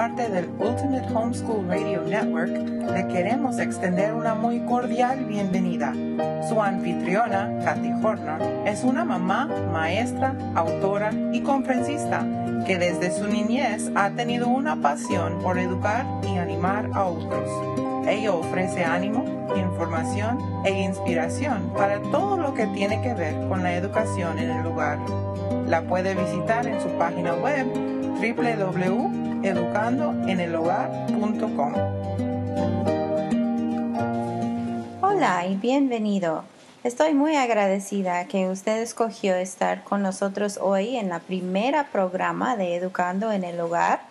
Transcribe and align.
parte 0.00 0.30
del 0.30 0.48
Ultimate 0.58 1.14
Homeschool 1.14 1.68
Radio 1.68 2.00
Network, 2.00 2.48
le 2.48 3.06
queremos 3.08 3.58
extender 3.58 4.14
una 4.14 4.34
muy 4.34 4.60
cordial 4.60 5.26
bienvenida. 5.26 5.92
Su 6.48 6.62
anfitriona, 6.62 7.50
Kathy 7.62 7.92
Horner, 8.02 8.40
es 8.66 8.82
una 8.82 9.04
mamá, 9.04 9.46
maestra, 9.70 10.34
autora 10.54 11.10
y 11.34 11.42
conferencista 11.42 12.26
que 12.66 12.78
desde 12.78 13.10
su 13.10 13.26
niñez 13.26 13.92
ha 13.94 14.08
tenido 14.08 14.48
una 14.48 14.80
pasión 14.80 15.38
por 15.42 15.58
educar 15.58 16.06
y 16.22 16.38
animar 16.38 16.88
a 16.94 17.04
otros. 17.04 18.08
Ella 18.08 18.32
ofrece 18.32 18.82
ánimo, 18.82 19.50
información 19.54 20.38
e 20.64 20.80
inspiración 20.80 21.74
para 21.76 22.00
todo 22.00 22.38
lo 22.38 22.54
que 22.54 22.66
tiene 22.68 23.02
que 23.02 23.12
ver 23.12 23.34
con 23.50 23.62
la 23.62 23.74
educación 23.74 24.38
en 24.38 24.48
el 24.48 24.62
lugar. 24.62 24.98
La 25.66 25.82
puede 25.82 26.14
visitar 26.14 26.66
en 26.66 26.80
su 26.80 26.88
página 26.96 27.34
web 27.34 27.66
www.educandoenelhogar.com. 29.40 31.74
Hola 35.00 35.46
y 35.46 35.56
bienvenido. 35.56 36.44
Estoy 36.84 37.14
muy 37.14 37.36
agradecida 37.36 38.26
que 38.26 38.48
usted 38.48 38.82
escogió 38.82 39.34
estar 39.34 39.82
con 39.84 40.02
nosotros 40.02 40.58
hoy 40.60 40.96
en 40.96 41.08
la 41.08 41.20
primera 41.20 41.88
programa 41.90 42.56
de 42.56 42.76
Educando 42.76 43.32
en 43.32 43.44
el 43.44 43.58
Hogar. 43.60 44.02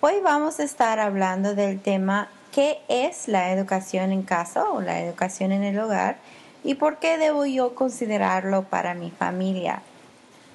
Hoy 0.00 0.14
vamos 0.22 0.60
a 0.60 0.64
estar 0.64 1.00
hablando 1.00 1.54
del 1.54 1.80
tema 1.80 2.28
¿qué 2.52 2.78
es 2.88 3.28
la 3.28 3.52
educación 3.52 4.12
en 4.12 4.22
casa 4.22 4.70
o 4.70 4.80
la 4.80 5.00
educación 5.00 5.52
en 5.52 5.64
el 5.64 5.78
hogar? 5.78 6.16
¿Y 6.64 6.74
por 6.74 6.98
qué 6.98 7.18
debo 7.18 7.46
yo 7.46 7.74
considerarlo 7.74 8.64
para 8.64 8.94
mi 8.94 9.10
familia? 9.10 9.82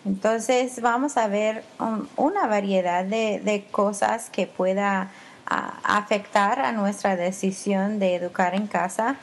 Entonces 0.05 0.81
vamos 0.81 1.17
a 1.17 1.27
ver 1.27 1.63
um, 1.79 2.05
una 2.17 2.47
variedad 2.47 3.05
de, 3.05 3.65
cosas 3.71 4.29
que 4.29 4.47
pueda 4.47 5.11
afectar 5.45 6.61
a 6.61 6.71
nuestra 6.71 7.15
decisión 7.15 7.99
de 7.99 8.15
educar 8.15 8.55
en 8.55 8.67
casa. 8.67 9.17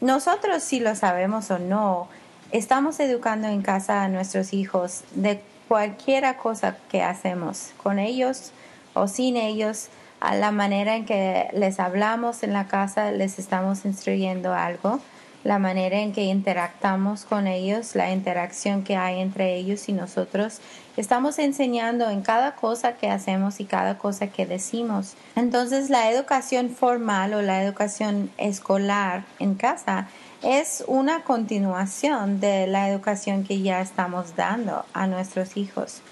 Nosotros 0.00 0.62
si 0.62 0.80
lo 0.80 0.94
sabemos 0.96 1.50
o 1.50 1.58
no, 1.58 2.08
estamos 2.50 2.98
educando 2.98 3.48
en 3.48 3.62
casa 3.62 4.02
a 4.02 4.08
nuestros 4.08 4.52
hijos 4.52 5.04
de 5.14 5.40
cualquier 5.68 6.36
cosa 6.36 6.76
que 6.90 7.02
hacemos 7.02 7.72
con 7.82 7.98
ellos 7.98 8.52
o 8.94 9.06
sin 9.06 9.36
ellos, 9.36 9.88
a 10.18 10.34
la 10.34 10.50
manera 10.50 10.96
en 10.96 11.04
que 11.04 11.48
les 11.52 11.78
hablamos 11.78 12.42
en 12.42 12.54
la 12.54 12.66
casa, 12.66 13.10
les 13.10 13.38
estamos 13.38 13.84
instruyendo 13.84 14.54
algo 14.54 15.00
la 15.46 15.60
manera 15.60 16.00
en 16.00 16.12
que 16.12 16.24
interactamos 16.24 17.24
con 17.24 17.46
ellos, 17.46 17.94
la 17.94 18.10
interacción 18.10 18.82
que 18.82 18.96
hay 18.96 19.20
entre 19.20 19.54
ellos 19.54 19.88
y 19.88 19.92
nosotros. 19.92 20.58
Estamos 20.96 21.38
enseñando 21.38 22.10
en 22.10 22.22
cada 22.22 22.56
cosa 22.56 22.96
que 22.96 23.08
hacemos 23.08 23.60
y 23.60 23.64
cada 23.64 23.96
cosa 23.96 24.26
que 24.26 24.44
decimos. 24.44 25.14
Entonces 25.36 25.88
la 25.88 26.10
educación 26.10 26.70
formal 26.70 27.32
o 27.34 27.42
la 27.42 27.62
educación 27.62 28.28
escolar 28.38 29.24
en 29.38 29.54
casa 29.54 30.08
es 30.42 30.82
una 30.88 31.22
continuación 31.22 32.40
de 32.40 32.66
la 32.66 32.88
educación 32.88 33.44
que 33.44 33.62
ya 33.62 33.80
estamos 33.80 34.34
dando 34.34 34.84
a 34.94 35.06
nuestros 35.06 35.56
hijos. 35.56 36.02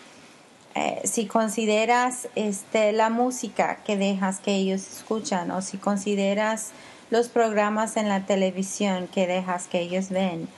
Eh, 0.77 1.01
si 1.05 1.27
consideras 1.27 2.29
este, 2.37 2.93
la 2.93 3.11
música 3.11 3.79
que 3.85 3.97
dejas 3.97 4.39
que 4.39 4.55
ellos 4.55 4.81
escuchan 4.87 5.51
o 5.51 5.61
si 5.61 5.77
consideras 5.79 6.71
los 7.15 7.29
programas 7.29 7.97
en 7.97 8.09
la 8.09 8.27
televisión 8.27 9.07
que 9.07 9.29
dejas 9.29 9.69
que 9.69 9.79
ellos 9.79 10.09
ven, 10.11 10.49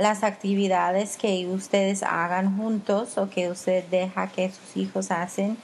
las 0.00 0.24
actividades 0.24 1.16
que 1.16 1.46
ustedes 1.46 2.02
hagan 2.02 2.56
juntos 2.56 3.16
o 3.16 3.30
que 3.30 3.48
usted 3.48 3.84
deja 3.92 4.26
que 4.26 4.50
sus 4.50 4.76
hijos 4.76 5.12
hacen, 5.12 5.56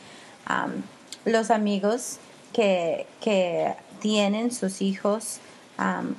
los 1.24 1.50
amigos 1.50 2.18
que, 2.52 3.08
tienen 3.98 4.52
sus 4.52 4.82
hijos 4.82 5.40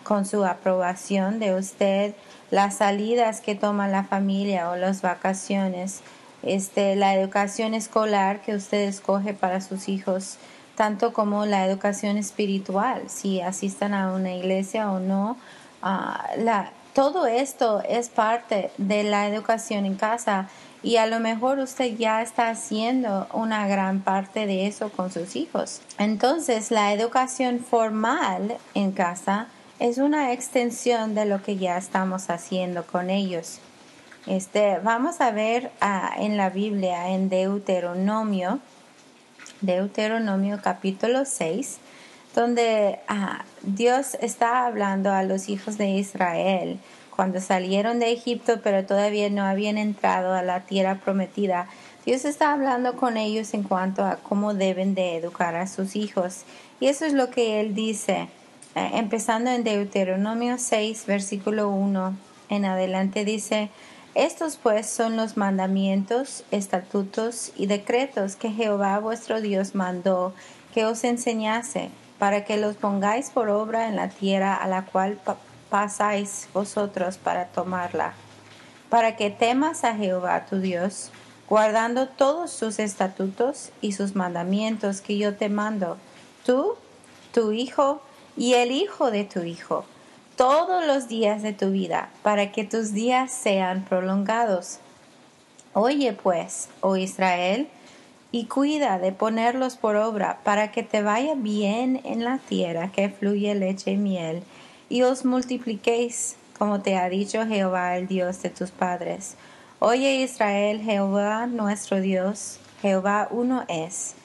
con 0.03 0.25
su 0.25 0.43
aprobación 0.43 1.39
de 1.39 1.55
usted, 1.55 2.13
las 2.49 2.79
salidas 2.79 3.39
que 3.39 3.55
toma 3.55 3.87
la 3.87 4.03
familia 4.03 4.71
o 4.71 4.75
las 4.75 5.01
vacaciones, 5.01 6.01
este, 6.43 6.97
la 6.97 7.15
educación 7.15 7.73
escolar 7.75 8.41
que 8.41 8.55
usted 8.55 8.81
escoge 8.81 9.33
para 9.33 9.61
sus 9.61 9.87
hijos, 9.87 10.35
tanto 10.75 11.13
como 11.13 11.45
la 11.45 11.65
educación 11.65 12.17
espiritual, 12.17 13.03
si 13.07 13.41
asistan 13.41 13.93
a 13.93 14.13
una 14.13 14.33
iglesia 14.33 14.91
o 14.91 14.99
no. 14.99 15.37
Ah, 15.81 16.29
la, 16.37 16.71
todo 16.93 17.25
esto 17.25 17.81
es 17.87 18.09
parte 18.09 18.71
de 18.77 19.03
la 19.03 19.27
educación 19.27 19.85
en 19.85 19.95
casa 19.95 20.49
y 20.83 20.97
a 20.97 21.05
lo 21.05 21.19
mejor 21.19 21.59
usted 21.59 21.95
ya 21.97 22.21
está 22.21 22.49
haciendo 22.49 23.27
una 23.33 23.67
gran 23.67 24.01
parte 24.01 24.47
de 24.47 24.67
eso 24.67 24.89
con 24.89 25.11
sus 25.11 25.35
hijos. 25.35 25.81
Entonces, 25.97 26.71
la 26.71 26.91
educación 26.91 27.59
formal 27.59 28.57
en 28.73 28.91
casa 28.91 29.47
es 29.79 29.99
una 29.99 30.33
extensión 30.33 31.15
de 31.15 31.25
lo 31.25 31.41
que 31.41 31.57
ya 31.57 31.77
estamos 31.77 32.29
haciendo 32.29 32.85
con 32.85 33.09
ellos. 33.09 33.59
Este, 34.27 34.79
vamos 34.79 35.21
a 35.21 35.31
ver 35.31 35.71
ah, 35.81 36.13
en 36.17 36.37
la 36.37 36.49
Biblia, 36.49 37.09
en 37.09 37.29
Deuteronomio, 37.29 38.59
Deuteronomio 39.61 40.59
capítulo 40.61 41.25
6, 41.25 41.77
donde 42.35 42.99
ah, 43.07 43.45
Dios 43.61 44.17
está 44.19 44.65
hablando 44.65 45.11
a 45.11 45.23
los 45.23 45.49
hijos 45.49 45.77
de 45.77 45.89
Israel 45.89 46.79
cuando 47.15 47.39
salieron 47.39 47.99
de 47.99 48.11
Egipto, 48.11 48.61
pero 48.63 48.85
todavía 48.85 49.29
no 49.29 49.43
habían 49.43 49.77
entrado 49.77 50.33
a 50.33 50.41
la 50.41 50.61
tierra 50.61 50.95
prometida. 50.95 51.67
Dios 52.05 52.25
está 52.25 52.53
hablando 52.53 52.95
con 52.95 53.17
ellos 53.17 53.53
en 53.53 53.61
cuanto 53.61 54.03
a 54.03 54.15
cómo 54.15 54.55
deben 54.55 54.95
de 54.95 55.17
educar 55.17 55.55
a 55.55 55.67
sus 55.67 55.95
hijos. 55.95 56.43
Y 56.79 56.87
eso 56.87 57.05
es 57.05 57.13
lo 57.13 57.29
que 57.29 57.61
Él 57.61 57.75
dice, 57.75 58.27
eh, 58.73 58.91
empezando 58.93 59.51
en 59.51 59.63
Deuteronomio 59.63 60.57
6, 60.57 61.05
versículo 61.05 61.69
1 61.69 62.17
en 62.49 62.65
adelante, 62.65 63.23
dice, 63.23 63.69
estos 64.13 64.57
pues 64.57 64.89
son 64.89 65.15
los 65.15 65.37
mandamientos, 65.37 66.43
estatutos 66.51 67.53
y 67.55 67.67
decretos 67.67 68.35
que 68.35 68.51
Jehová 68.51 68.99
vuestro 68.99 69.39
Dios 69.39 69.73
mandó 69.73 70.33
que 70.73 70.85
os 70.85 71.03
enseñase, 71.03 71.91
para 72.19 72.43
que 72.43 72.57
los 72.57 72.75
pongáis 72.75 73.29
por 73.29 73.49
obra 73.49 73.87
en 73.87 73.95
la 73.95 74.09
tierra 74.09 74.53
a 74.53 74.67
la 74.67 74.85
cual 74.85 75.19
pasáis 75.69 76.49
vosotros 76.53 77.17
para 77.17 77.47
tomarla, 77.47 78.13
para 78.89 79.15
que 79.15 79.29
temas 79.29 79.83
a 79.83 79.95
Jehová 79.95 80.45
tu 80.45 80.59
Dios, 80.59 81.09
guardando 81.49 82.07
todos 82.07 82.51
sus 82.51 82.79
estatutos 82.79 83.71
y 83.81 83.93
sus 83.93 84.15
mandamientos 84.15 85.01
que 85.01 85.17
yo 85.17 85.35
te 85.35 85.49
mando, 85.49 85.97
tú, 86.45 86.75
tu 87.33 87.53
hijo 87.53 88.01
y 88.35 88.53
el 88.53 88.71
hijo 88.71 89.09
de 89.09 89.23
tu 89.23 89.41
hijo 89.41 89.85
todos 90.41 90.83
los 90.87 91.07
días 91.07 91.43
de 91.43 91.53
tu 91.53 91.69
vida, 91.69 92.09
para 92.23 92.51
que 92.51 92.63
tus 92.63 92.93
días 92.93 93.31
sean 93.31 93.85
prolongados. 93.87 94.79
Oye 95.73 96.13
pues, 96.13 96.67
oh 96.79 96.97
Israel, 96.97 97.67
y 98.31 98.45
cuida 98.45 98.97
de 98.97 99.11
ponerlos 99.11 99.75
por 99.75 99.97
obra, 99.97 100.39
para 100.43 100.71
que 100.71 100.81
te 100.81 101.03
vaya 101.03 101.35
bien 101.35 102.01
en 102.05 102.23
la 102.23 102.39
tierra 102.39 102.91
que 102.91 103.09
fluye 103.09 103.53
leche 103.53 103.91
y 103.91 103.97
miel, 103.97 104.41
y 104.89 105.03
os 105.03 105.25
multipliquéis, 105.25 106.37
como 106.57 106.81
te 106.81 106.97
ha 106.97 107.07
dicho 107.07 107.45
Jehová, 107.45 107.95
el 107.95 108.07
Dios 108.07 108.41
de 108.41 108.49
tus 108.49 108.71
padres. 108.71 109.35
Oye 109.77 110.15
Israel, 110.23 110.81
Jehová 110.81 111.45
nuestro 111.45 112.01
Dios, 112.01 112.57
Jehová 112.81 113.27
uno 113.29 113.63
es, 113.67 114.15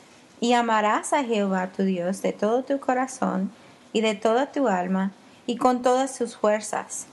y 0.41 0.55
amarás 0.55 1.13
a 1.13 1.25
Jehová 1.25 1.73
tu 1.77 1.83
Dios 1.83 2.23
de 2.23 2.33
todo 2.33 2.63
tu 2.63 2.81
corazón 2.81 3.51
y 3.93 4.01
de 4.01 4.15
toda 4.15 4.51
tu 4.51 4.67
alma, 4.67 5.13
y 5.47 5.57
con 5.57 5.83
todas 5.83 6.15
sus 6.15 6.37
fuerzas. 6.37 7.07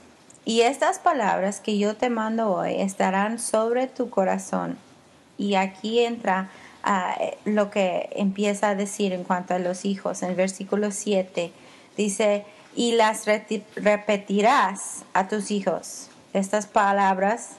Y 0.44 0.60
estas 0.60 0.98
palabras 0.98 1.60
que 1.60 1.78
yo 1.78 1.96
te 1.96 2.10
mando 2.10 2.52
hoy 2.52 2.74
estarán 2.80 3.38
sobre 3.38 3.86
tu 3.86 4.10
corazón. 4.10 4.76
Y 5.38 5.54
aquí 5.54 6.00
entra 6.00 6.50
ah, 6.82 7.16
lo 7.44 7.70
que 7.70 8.10
empieza 8.12 8.70
a 8.70 8.74
decir 8.74 9.12
en 9.12 9.24
cuanto 9.24 9.54
a 9.54 9.58
los 9.58 9.84
hijos. 9.84 10.22
En 10.22 10.30
el 10.30 10.36
versículo 10.36 10.90
7 10.90 11.50
dice, 11.96 12.44
y 12.76 12.92
las 12.92 13.24
repetirás 13.76 15.04
a 15.14 15.28
tus 15.28 15.50
hijos. 15.50 16.10
Estas 16.32 16.66
palabras 16.66 17.50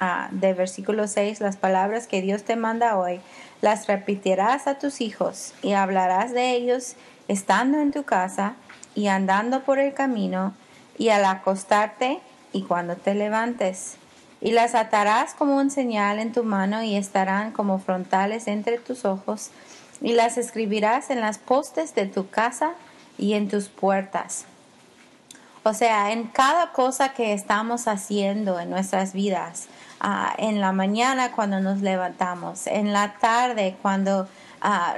ah, 0.00 0.28
de 0.32 0.52
versículo 0.52 1.06
6, 1.06 1.40
las 1.40 1.56
palabras 1.56 2.06
que 2.06 2.20
Dios 2.20 2.42
te 2.42 2.56
manda 2.56 2.98
hoy, 2.98 3.20
las 3.62 3.86
repetirás 3.86 4.66
a 4.66 4.78
tus 4.78 5.00
hijos 5.00 5.54
y 5.62 5.72
hablarás 5.72 6.32
de 6.32 6.50
ellos 6.50 6.96
estando 7.28 7.78
en 7.78 7.92
tu 7.92 8.04
casa 8.04 8.54
y 8.94 9.08
andando 9.08 9.62
por 9.62 9.78
el 9.78 9.94
camino, 9.94 10.54
y 10.96 11.08
al 11.08 11.24
acostarte 11.24 12.20
y 12.52 12.62
cuando 12.62 12.96
te 12.96 13.14
levantes. 13.14 13.96
Y 14.40 14.52
las 14.52 14.74
atarás 14.74 15.34
como 15.34 15.56
un 15.56 15.70
señal 15.70 16.18
en 16.18 16.32
tu 16.32 16.44
mano 16.44 16.82
y 16.82 16.96
estarán 16.96 17.50
como 17.50 17.78
frontales 17.78 18.46
entre 18.46 18.78
tus 18.78 19.04
ojos, 19.04 19.50
y 20.00 20.12
las 20.12 20.38
escribirás 20.38 21.10
en 21.10 21.20
las 21.20 21.38
postes 21.38 21.94
de 21.94 22.06
tu 22.06 22.28
casa 22.28 22.72
y 23.16 23.34
en 23.34 23.48
tus 23.48 23.68
puertas. 23.68 24.44
O 25.62 25.72
sea, 25.72 26.12
en 26.12 26.24
cada 26.24 26.72
cosa 26.72 27.14
que 27.14 27.32
estamos 27.32 27.88
haciendo 27.88 28.60
en 28.60 28.68
nuestras 28.68 29.14
vidas, 29.14 29.68
ah, 29.98 30.34
en 30.36 30.60
la 30.60 30.72
mañana 30.72 31.32
cuando 31.32 31.60
nos 31.60 31.80
levantamos, 31.80 32.66
en 32.66 32.92
la 32.92 33.14
tarde 33.14 33.76
cuando 33.80 34.28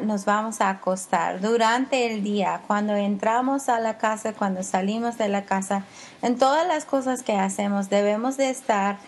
nos 0.02 0.24
vamos 0.24 0.60
a 0.60 0.70
acostar, 0.70 1.40
durante 1.40 2.06
el 2.06 2.22
día, 2.22 2.60
cuando 2.66 2.94
entramos 2.94 3.68
a 3.68 3.80
la 3.80 3.98
casa, 3.98 4.32
cuando 4.32 4.62
salimos 4.62 5.18
de 5.18 5.28
la 5.28 5.44
casa, 5.44 5.84
en 6.22 6.38
todas 6.38 6.66
las 6.68 6.84
cosas 6.84 7.22
que 7.22 7.36
hacemos 7.36 7.90
debemos 7.90 8.36
de 8.36 8.50
estar 8.50 8.98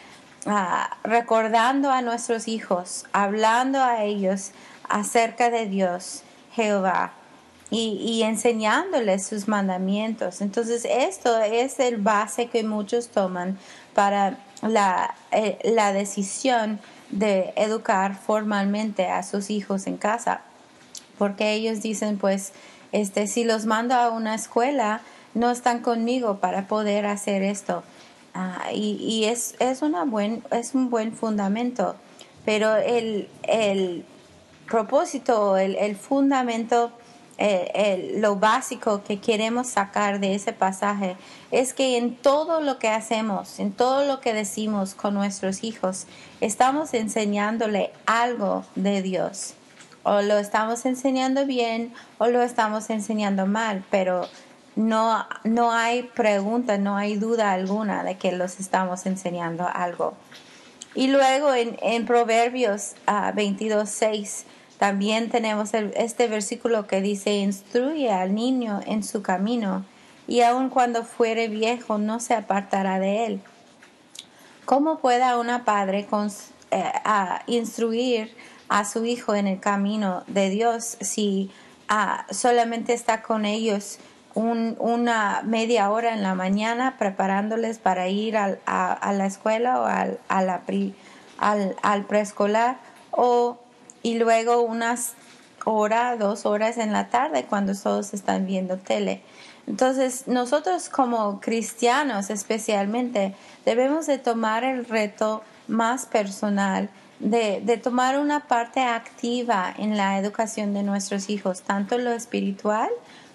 ah, 0.46 0.96
recordando 1.04 1.92
a 1.92 2.02
nuestros 2.02 2.48
hijos, 2.48 3.06
hablando 3.12 3.80
a 3.80 4.02
ellos 4.02 4.50
acerca 4.88 5.50
de 5.50 5.66
Dios, 5.66 6.22
Jehová. 6.52 7.12
Y, 7.70 8.22
enseñándoles 8.22 9.26
sus 9.26 9.46
mandamientos. 9.46 10.40
Entonces, 10.40 10.86
esto 10.88 11.38
es 11.38 11.78
el 11.80 11.98
base 11.98 12.46
que 12.46 12.64
muchos 12.64 13.08
toman 13.08 13.58
para 13.92 14.38
la, 14.62 15.14
eh, 15.32 15.58
la 15.64 15.92
decisión 15.92 16.80
de 17.10 17.52
educar 17.56 18.16
formalmente 18.16 19.06
a 19.06 19.22
sus 19.22 19.50
hijos 19.50 19.86
en 19.86 19.96
casa, 19.96 20.42
porque 21.16 21.52
ellos 21.52 21.80
dicen, 21.80 22.18
pues, 22.18 22.52
este, 22.92 23.26
si 23.26 23.44
los 23.44 23.66
mando 23.66 23.94
a 23.94 24.10
una 24.10 24.34
escuela, 24.34 25.00
no 25.34 25.50
están 25.50 25.80
conmigo 25.80 26.38
para 26.38 26.66
poder 26.68 27.06
hacer 27.06 27.42
esto. 27.42 27.82
Ah, 28.34 28.70
y, 28.72 29.24
es, 29.24 29.54
es, 29.58 29.82
una 29.82 30.04
buen, 30.04 30.44
es 30.50 30.74
un 30.74 30.90
buen 30.90 31.12
fundamento, 31.12 31.96
pero 32.44 32.76
el, 32.76 33.28
el 33.42 34.04
propósito, 34.68 35.56
el, 35.56 35.76
el 35.76 35.96
fundamento 35.96 36.92
eh, 37.40 38.16
lo 38.18 38.36
básico 38.36 39.04
que 39.04 39.20
queremos 39.20 39.68
sacar 39.68 40.18
de 40.18 40.34
ese 40.34 40.52
pasaje 40.52 41.16
es 41.52 41.72
que 41.72 41.96
en 41.96 42.16
todo 42.16 42.60
lo 42.60 42.80
que 42.80 42.88
hacemos, 42.88 43.60
en 43.60 43.72
todo 43.72 44.04
lo 44.04 44.20
que 44.20 44.34
decimos 44.34 44.94
con 44.94 45.14
nuestros 45.14 45.62
hijos, 45.62 46.06
estamos 46.40 46.94
enseñándole 46.94 47.92
algo 48.06 48.64
de 48.74 49.02
Dios. 49.02 49.54
O 50.02 50.20
lo 50.22 50.38
estamos 50.38 50.84
enseñando 50.84 51.46
bien 51.46 51.92
o 52.18 52.26
lo 52.26 52.42
estamos 52.42 52.90
enseñando 52.90 53.46
mal, 53.46 53.84
pero 53.90 54.26
no, 54.74 55.24
no 55.44 55.72
hay 55.72 56.02
pregunta, 56.02 56.76
no 56.78 56.96
hay 56.96 57.16
duda 57.16 57.52
alguna 57.52 58.02
de 58.02 58.16
que 58.16 58.32
los 58.32 58.58
estamos 58.58 59.06
enseñando 59.06 59.68
algo. 59.72 60.14
Y 60.94 61.08
luego 61.08 61.54
en, 61.54 61.76
en 61.82 62.06
Proverbios 62.06 62.94
uh, 63.06 63.28
ah, 63.30 63.32
22, 63.32 63.88
6 63.88 64.44
también 64.78 65.28
tenemos 65.28 65.74
este 65.74 66.28
versículo 66.28 66.86
que 66.86 67.00
dice, 67.00 67.36
instruye 67.36 68.12
al 68.12 68.34
niño 68.34 68.80
en 68.86 69.02
su 69.02 69.22
camino 69.22 69.84
y 70.28 70.42
aun 70.42 70.68
cuando 70.68 71.04
fuere 71.04 71.48
viejo 71.48 71.98
no 71.98 72.20
se 72.20 72.34
apartará 72.34 73.00
de 73.00 73.26
él. 73.26 73.40
¿Cómo 74.64 74.98
puede 74.98 75.36
una 75.36 75.64
padre 75.64 76.06
eh, 76.70 76.92
instruir 77.46 78.32
a 78.68 78.84
su 78.84 79.04
hijo 79.04 79.34
en 79.34 79.48
el 79.48 79.58
camino 79.58 80.22
de 80.28 80.50
Dios 80.50 80.96
si 81.00 81.50
ah, 81.88 82.26
solamente 82.30 82.92
está 82.92 83.22
con 83.22 83.46
ellos 83.46 83.98
una 84.34 85.42
media 85.44 85.90
hora 85.90 86.14
en 86.14 86.22
la 86.22 86.36
mañana 86.36 86.96
preparándoles 86.96 87.78
para 87.80 88.06
ir 88.08 88.36
a, 88.36 89.12
la 89.12 89.26
escuela 89.26 89.80
o 89.80 89.86
al, 89.86 90.20
al, 90.28 91.76
al 91.82 92.04
preescolar 92.04 92.78
o 93.10 93.58
y 94.08 94.14
luego 94.18 94.62
unas 94.62 95.12
hora, 95.66 96.16
dos 96.16 96.46
horas 96.46 96.78
en 96.78 96.94
la 96.94 97.08
tarde 97.08 97.44
cuando 97.44 97.74
todos 97.74 98.14
están 98.14 98.46
viendo 98.46 98.78
tele. 98.78 99.20
Entonces, 99.66 100.26
nosotros 100.26 100.88
como 100.88 101.40
cristianos 101.40 102.30
especialmente 102.30 103.34
debemos 103.66 104.06
de 104.06 104.16
tomar 104.16 104.64
el 104.64 104.86
reto 104.86 105.42
más 105.66 106.06
personal 106.06 106.88
de, 107.18 107.60
de, 107.62 107.76
tomar 107.76 108.18
una 108.18 108.46
parte 108.46 108.80
activa 108.80 109.74
en 109.76 109.98
la 109.98 110.18
educación 110.18 110.72
de 110.72 110.84
nuestros 110.84 111.28
hijos, 111.28 111.60
tanto 111.62 111.98
lo 111.98 112.12
espiritual 112.12 112.88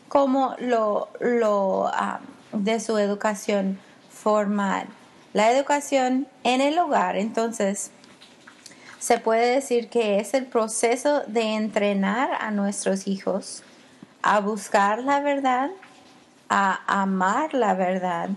como 0.07 0.55
lo, 0.57 1.09
lo 1.19 1.87
ah, 1.93 2.21
de 2.51 2.79
su 2.79 2.97
educación 2.97 3.77
formal. 4.09 4.87
La 5.33 5.51
educación 5.51 6.27
en 6.43 6.61
el 6.61 6.79
hogar, 6.79 7.15
entonces, 7.17 7.91
se 9.03 9.17
puede 9.17 9.55
decir 9.55 9.89
que 9.89 10.21
es 10.21 10.33
el 10.33 10.45
proceso 10.45 11.23
de 11.27 11.55
entrenar 11.55 12.29
a 12.39 12.51
nuestros 12.51 13.05
hijos 13.05 13.61
a 14.21 14.39
buscar 14.39 15.03
la 15.03 15.19
verdad, 15.19 15.71
a 16.47 16.79
amar 16.87 17.53
la 17.53 17.73
verdad 17.73 18.29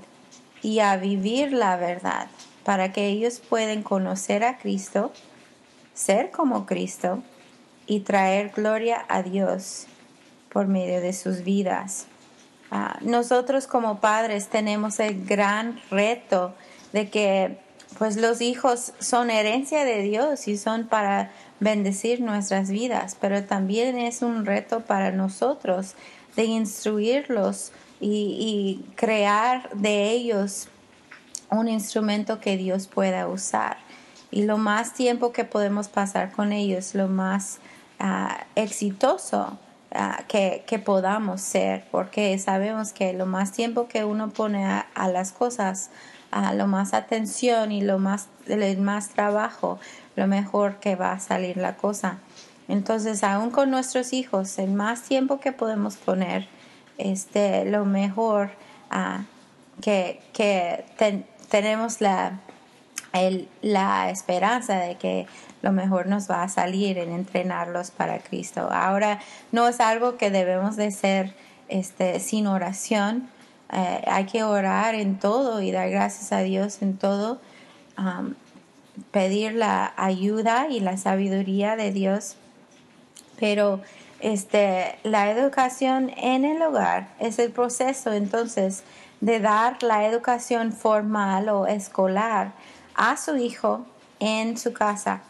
y 0.63 0.81
a 0.81 0.97
vivir 0.97 1.53
la 1.53 1.77
verdad 1.77 2.27
para 2.65 2.91
que 2.91 3.07
ellos 3.07 3.39
puedan 3.39 3.85
conocer 3.85 4.43
a 4.43 4.59
Cristo, 4.59 5.13
ser 5.95 6.33
como 6.33 6.67
Cristo 6.67 7.23
y 7.87 8.01
traer 8.01 8.51
gloria 8.51 9.07
a 9.09 9.23
Dios 9.23 9.87
por 10.49 10.67
medio 10.67 11.01
de 11.01 11.13
sus 11.13 11.45
vidas. 11.45 12.07
Ah, 12.73 12.99
nosotros 13.03 13.69
como 13.69 14.01
padres 14.01 14.49
tenemos 14.49 14.99
el 14.99 15.27
gran 15.27 15.81
reto 15.93 16.57
de 16.93 17.09
que 17.09 17.66
pues 17.99 18.17
los 18.17 18.41
hijos 18.41 18.93
son 18.99 19.31
herencia 19.31 19.85
de 19.85 20.03
Dios 20.03 20.49
y 20.49 20.57
son 20.57 20.87
para 20.87 21.31
bendecir 21.61 22.21
nuestras 22.21 22.71
vidas, 22.71 23.17
pero 23.21 23.45
también 23.45 23.99
es 23.99 24.23
un 24.23 24.45
reto 24.45 24.81
para 24.81 25.11
nosotros 25.13 25.95
de 26.37 26.45
instruirlos 26.45 27.73
y, 28.01 28.85
crear 28.95 29.71
de 29.75 30.11
ellos 30.11 30.69
un 31.51 31.69
instrumento 31.69 32.41
que 32.41 32.57
Dios 32.57 32.89
pueda 32.89 33.27
usar. 33.29 33.79
Y 34.31 34.43
lo 34.43 34.59
más 34.59 34.93
tiempo 34.93 35.33
que 35.33 35.45
podemos 35.45 35.89
pasar 35.89 36.33
con 36.33 36.53
ellos, 36.53 36.95
lo 36.95 37.09
más 37.09 37.59
ah, 37.99 38.45
exitoso 38.55 39.59
ah, 39.93 40.25
que, 40.29 40.83
podamos 40.85 41.41
ser, 41.41 41.85
porque 41.91 42.39
sabemos 42.39 42.93
que 42.93 43.15
lo 43.15 43.25
más 43.25 43.53
tiempo 43.53 43.89
que 43.89 44.05
uno 44.05 44.29
pone 44.29 44.67
a 44.67 45.09
las 45.09 45.33
cosas, 45.33 45.91
a 46.45 46.55
lo 46.55 46.67
más 46.67 46.95
atención 46.95 47.73
y 47.73 47.81
lo 47.81 47.99
más, 47.99 48.29
el 48.47 48.79
más 48.79 49.11
trabajo, 49.11 49.79
lo 50.17 50.27
mejor 50.27 50.77
que 50.77 50.97
va 50.97 51.13
a 51.13 51.21
salir 51.21 51.57
la 51.57 51.77
cosa. 51.77 52.19
Entonces, 52.69 53.23
aún 53.23 53.51
con 53.51 53.71
nuestros 53.71 54.13
hijos, 54.13 54.59
el 54.59 54.73
más 54.73 55.03
tiempo 55.03 55.41
que 55.41 55.53
podemos 55.53 55.97
poner, 55.97 56.49
este, 56.99 57.65
lo 57.65 57.85
mejor 57.85 58.51
ah, 58.91 59.25
que, 59.81 60.21
que 60.33 60.85
tenemos 61.49 62.01
la, 62.01 62.41
la 63.63 64.11
esperanza 64.11 64.79
de 64.79 64.97
que 64.97 65.27
lo 65.63 65.73
mejor 65.73 66.07
nos 66.07 66.31
va 66.31 66.43
a 66.43 66.49
salir 66.49 66.99
en 66.99 67.13
entrenarlos 67.13 67.91
para 67.91 68.19
Cristo. 68.19 68.69
Ahora, 68.71 69.21
no 69.53 69.69
es 69.69 69.81
algo 69.81 70.17
que 70.17 70.31
debemos 70.31 70.77
de 70.77 70.91
ser 70.91 71.35
este, 71.69 72.21
sin 72.21 72.47
oración, 72.47 73.29
eh, 73.73 74.03
hay 74.07 74.27
que 74.27 74.45
orar 74.45 74.95
en 74.95 75.19
todo 75.19 75.61
y 75.61 75.73
dar 75.73 75.91
gracias 75.91 76.33
a 76.33 76.41
Dios 76.41 76.83
en 76.83 76.97
todo, 76.97 77.41
pedir 79.11 79.55
la 79.55 79.93
ayuda 79.97 80.69
y 80.69 80.81
la 80.81 80.97
sabiduría 80.97 81.77
de 81.77 81.93
Dios. 81.93 82.37
Pero 83.39 83.81
este, 84.21 84.99
la 85.03 85.31
educación 85.31 86.11
en 86.17 86.45
el 86.45 86.63
hogar 86.63 87.09
es 87.19 87.39
el 87.39 87.53
proceso 87.53 88.13
entonces 88.13 88.83
de 89.21 89.41
dar 89.41 89.83
la 89.83 90.07
educación 90.07 90.73
formal 90.73 91.49
o 91.49 91.67
escolar 91.67 92.53
a 92.95 93.17
su 93.17 93.37
hijo 93.37 93.87
en 94.21 94.57
su 94.57 94.73
casa. 94.73 95.23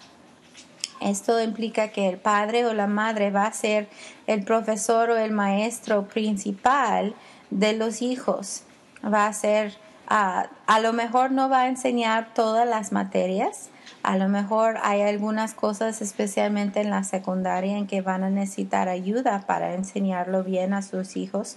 Esto 1.00 1.42
implica 1.42 1.88
que 1.88 2.08
el 2.08 2.16
padre 2.16 2.64
o 2.66 2.72
la 2.72 2.86
madre 2.86 3.30
va 3.30 3.46
a 3.46 3.52
ser 3.52 3.88
el 4.26 4.44
profesor 4.44 5.10
o 5.10 5.18
el 5.18 5.30
maestro 5.30 6.06
principal 6.06 7.14
de 7.50 7.72
los 7.72 8.02
hijos. 8.02 8.62
Va 9.04 9.26
a 9.26 9.32
ser, 9.32 9.74
a 10.06 10.48
lo 10.80 10.92
mejor 10.92 11.30
no 11.30 11.48
va 11.48 11.62
a 11.62 11.68
enseñar 11.68 12.34
todas 12.34 12.68
las 12.68 12.92
materias, 12.92 13.70
a 14.06 14.16
lo 14.16 14.28
mejor 14.28 14.76
hay 14.82 15.02
algunas 15.02 15.52
cosas, 15.52 16.00
especialmente 16.00 16.80
en 16.80 16.90
la 16.90 17.02
secundaria, 17.02 17.76
en 17.76 17.88
que 17.88 18.02
van 18.02 18.22
a 18.22 18.30
necesitar 18.30 18.88
ayuda 18.88 19.42
para 19.46 19.74
enseñarlo 19.74 20.44
bien 20.44 20.74
a 20.74 20.82
sus 20.82 21.16
hijos. 21.16 21.56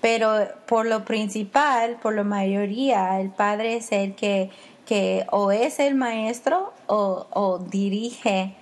Pero 0.00 0.48
por 0.66 0.86
lo 0.86 1.04
principal, 1.04 1.98
por 2.00 2.14
la 2.14 2.24
mayoría, 2.24 3.20
el 3.20 3.28
padre 3.30 3.76
es 3.76 3.92
el 3.92 4.14
que, 4.14 4.50
que 4.86 5.26
o 5.30 5.52
es 5.52 5.78
el 5.78 5.94
maestro 5.94 6.72
o, 6.86 7.26
o 7.30 7.58
dirige 7.58 8.56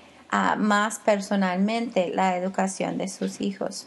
más 0.59 0.99
personalmente 0.99 2.11
la 2.13 2.37
educación 2.37 2.99
de 2.99 3.07
sus 3.07 3.41
hijos. 3.41 3.87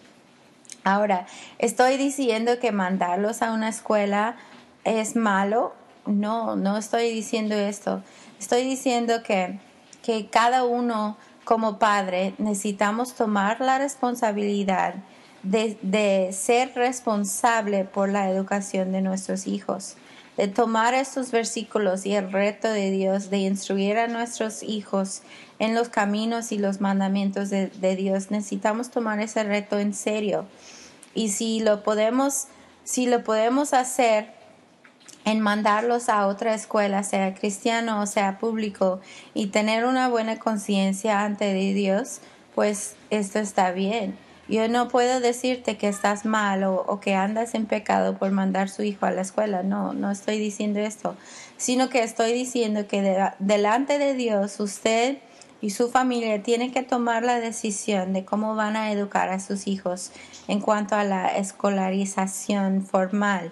Ahora, 0.86 1.26
¿estoy 1.58 1.98
diciendo 1.98 2.60
que 2.60 2.72
mandarlos 2.72 3.42
a 3.42 3.54
una 3.54 3.70
escuela 3.70 4.36
es 4.84 5.16
malo? 5.16 5.74
No, 6.06 6.56
no 6.56 6.78
estoy 6.78 7.10
diciendo 7.10 7.56
esto. 7.56 8.04
Estoy 8.40 8.64
diciendo 8.64 9.24
que, 9.24 9.60
que 10.04 10.28
cada 10.28 10.64
uno 10.64 11.18
como 11.44 11.80
padre 11.80 12.36
necesitamos 12.38 13.16
tomar 13.16 13.62
la 13.62 13.80
responsabilidad 13.80 14.94
de, 15.42 15.76
de, 15.82 16.32
ser 16.34 16.74
responsable 16.76 17.86
por 17.86 18.10
la 18.10 18.30
educación 18.30 18.92
de 18.92 19.02
nuestros 19.02 19.48
hijos, 19.48 19.98
de 20.38 20.48
tomar 20.48 20.94
estos 20.94 21.32
versículos 21.32 22.06
y 22.06 22.14
el 22.14 22.32
reto 22.32 22.68
de 22.68 22.92
Dios 22.92 23.30
de 23.30 23.38
instruir 23.40 23.98
a 23.98 24.08
nuestros 24.08 24.64
hijos 24.64 25.22
en 25.60 25.76
los 25.76 25.90
caminos 25.90 26.52
y 26.52 26.58
los 26.58 26.82
mandamientos 26.82 27.50
de, 27.50 27.68
de 27.68 27.96
Dios. 27.96 28.32
Necesitamos 28.32 28.92
tomar 28.92 29.20
ese 29.20 29.44
reto 29.44 29.80
en 29.80 29.94
serio. 29.94 30.46
Y 31.14 31.30
si 31.30 31.62
lo 31.62 31.84
podemos, 31.84 32.48
si 32.84 33.06
lo 33.06 33.24
podemos 33.24 33.74
hacer 33.74 34.34
en 35.26 35.40
mandarlos 35.42 36.08
a 36.10 36.28
otra 36.28 36.54
escuela, 36.54 37.04
sea 37.04 37.34
cristiano 37.34 38.02
o 38.02 38.06
sea 38.06 38.38
público, 38.38 39.02
y 39.34 39.48
tener 39.48 39.86
una 39.86 40.08
buena 40.08 40.38
conciencia 40.38 41.22
ante 41.22 41.54
Dios, 41.54 42.20
pues 42.54 42.96
esto 43.10 43.40
está 43.40 43.72
bien. 43.72 44.16
Yo 44.48 44.68
no 44.68 44.90
puedo 44.90 45.20
decirte 45.20 45.76
que 45.78 45.88
estás 45.88 46.24
mal 46.24 46.64
o, 46.64 47.00
que 47.00 47.16
andas 47.16 47.56
en 47.56 47.66
pecado 47.66 48.18
por 48.18 48.30
mandar 48.32 48.70
su 48.70 48.84
hijo 48.84 49.08
a 49.08 49.12
la 49.12 49.22
escuela. 49.22 49.64
No, 49.64 49.94
no 49.94 50.12
estoy 50.12 50.38
diciendo 50.38 50.80
esto, 50.80 51.16
sino 51.58 51.90
que 51.90 52.04
estoy 52.04 52.32
diciendo 52.34 52.88
que 52.88 53.32
delante 53.40 53.98
de 53.98 54.14
Dios 54.14 54.60
usted 54.60 55.18
y 55.62 55.72
su 55.72 55.90
familia 55.90 56.44
tienen 56.44 56.72
que 56.72 56.84
tomar 56.84 57.24
la 57.24 57.40
decisión 57.40 58.14
de 58.14 58.24
cómo 58.24 58.54
van 58.54 58.76
a 58.76 58.92
educar 58.92 59.30
a 59.30 59.40
sus 59.40 59.66
hijos 59.66 60.12
en 60.48 60.62
cuanto 60.62 60.96
a 60.96 61.04
la 61.04 61.28
escolarización 61.38 62.86
formal. 62.86 63.52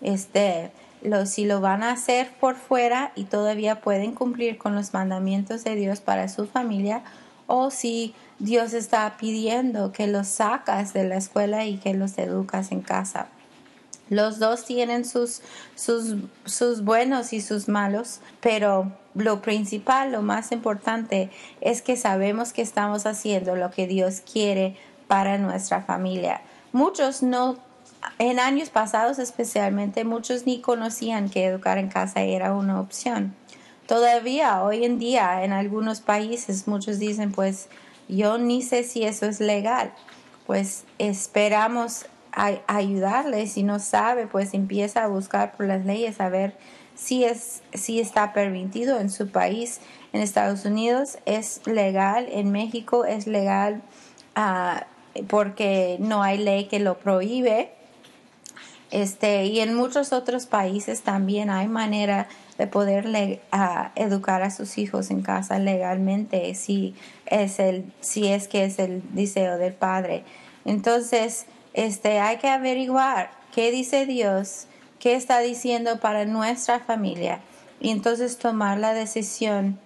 Este, 0.00 0.70
lo, 1.02 1.26
si 1.26 1.44
lo 1.44 1.60
van 1.60 1.82
a 1.82 1.90
hacer 1.90 2.30
por 2.38 2.54
fuera 2.54 3.10
y 3.16 3.24
todavía 3.24 3.80
pueden 3.80 4.14
cumplir 4.14 4.58
con 4.58 4.76
los 4.76 4.94
mandamientos 4.94 5.64
de 5.64 5.74
Dios 5.74 6.00
para 6.00 6.28
su 6.28 6.46
familia, 6.46 7.02
o 7.48 7.72
si 7.72 8.14
Dios 8.40 8.72
está 8.72 9.18
pidiendo 9.18 9.92
que 9.92 10.06
los 10.06 10.26
sacas 10.26 10.94
de 10.94 11.04
la 11.04 11.16
escuela 11.16 11.66
y 11.66 11.76
que 11.76 11.92
los 11.92 12.16
educas 12.16 12.72
en 12.72 12.80
casa. 12.80 13.28
Los 14.08 14.38
dos 14.38 14.64
tienen 14.64 15.04
sus, 15.04 15.42
sus, 15.76 16.16
sus 16.46 16.82
buenos 16.82 17.34
y 17.34 17.42
sus 17.42 17.68
malos, 17.68 18.20
pero 18.40 18.90
lo 19.14 19.42
principal, 19.42 20.10
lo 20.10 20.22
más 20.22 20.52
importante 20.52 21.30
es 21.60 21.82
que 21.82 21.98
sabemos 21.98 22.54
que 22.54 22.62
estamos 22.62 23.04
haciendo 23.04 23.56
lo 23.56 23.70
que 23.70 23.86
Dios 23.86 24.22
quiere 24.22 24.76
para 25.06 25.36
nuestra 25.36 25.82
familia. 25.82 26.40
Muchos 26.72 27.22
no 27.22 27.58
en 28.18 28.40
años 28.40 28.70
pasados 28.70 29.18
especialmente 29.18 30.04
muchos 30.04 30.46
ni 30.46 30.62
conocían 30.62 31.28
que 31.28 31.44
educar 31.44 31.76
en 31.76 31.88
casa 31.88 32.22
era 32.22 32.54
una 32.54 32.80
opción. 32.80 33.34
Todavía 33.86 34.62
hoy 34.62 34.84
en 34.84 34.98
día 34.98 35.44
en 35.44 35.52
algunos 35.52 36.00
países 36.00 36.66
muchos 36.66 36.98
dicen 36.98 37.32
pues 37.32 37.68
yo 38.10 38.38
ni 38.38 38.62
sé 38.62 38.84
si 38.84 39.04
eso 39.04 39.26
es 39.26 39.40
legal. 39.40 39.92
Pues 40.46 40.84
esperamos 40.98 42.06
ayudarles 42.32 43.52
si 43.52 43.64
no 43.64 43.80
sabe 43.80 44.28
pues 44.28 44.54
empieza 44.54 45.02
a 45.02 45.08
buscar 45.08 45.56
por 45.56 45.66
las 45.66 45.84
leyes 45.84 46.20
a 46.20 46.28
ver 46.28 46.56
si 46.94 47.24
es 47.24 47.62
si 47.74 47.98
está 47.98 48.32
permitido 48.32 49.00
en 49.00 49.10
su 49.10 49.30
país. 49.30 49.80
En 50.12 50.20
Estados 50.20 50.64
Unidos 50.64 51.18
es 51.24 51.60
legal, 51.66 52.28
en 52.30 52.50
México 52.50 53.04
es 53.04 53.26
legal 53.26 53.82
ah, 54.34 54.86
porque 55.28 55.96
no 56.00 56.22
hay 56.22 56.38
ley 56.38 56.66
que 56.66 56.80
lo 56.80 56.98
prohíbe 56.98 57.72
este, 58.90 59.46
y 59.46 59.60
en 59.60 59.74
muchos 59.74 60.12
otros 60.12 60.46
países 60.46 61.02
también 61.02 61.48
hay 61.50 61.68
manera 61.68 62.28
de 62.60 62.66
poder 62.66 63.40
educar 63.94 64.42
a 64.42 64.50
sus 64.50 64.76
hijos 64.76 65.10
en 65.10 65.22
casa 65.22 65.58
legalmente 65.58 66.54
si 66.54 66.94
es 67.24 67.58
el 67.58 67.90
si 68.00 68.28
es 68.28 68.48
que 68.48 68.66
es 68.66 68.78
el 68.78 69.02
deseo 69.14 69.56
del 69.56 69.72
padre. 69.72 70.24
Entonces, 70.66 71.46
este 71.72 72.20
hay 72.20 72.36
que 72.36 72.50
averiguar 72.50 73.30
qué 73.54 73.70
dice 73.70 74.04
Dios, 74.04 74.66
qué 74.98 75.14
está 75.14 75.38
diciendo 75.40 76.00
para 76.00 76.26
nuestra 76.26 76.80
familia 76.80 77.40
y 77.80 77.88
entonces 77.88 78.36
tomar 78.36 78.76
la 78.76 78.92
decisión 78.92 79.80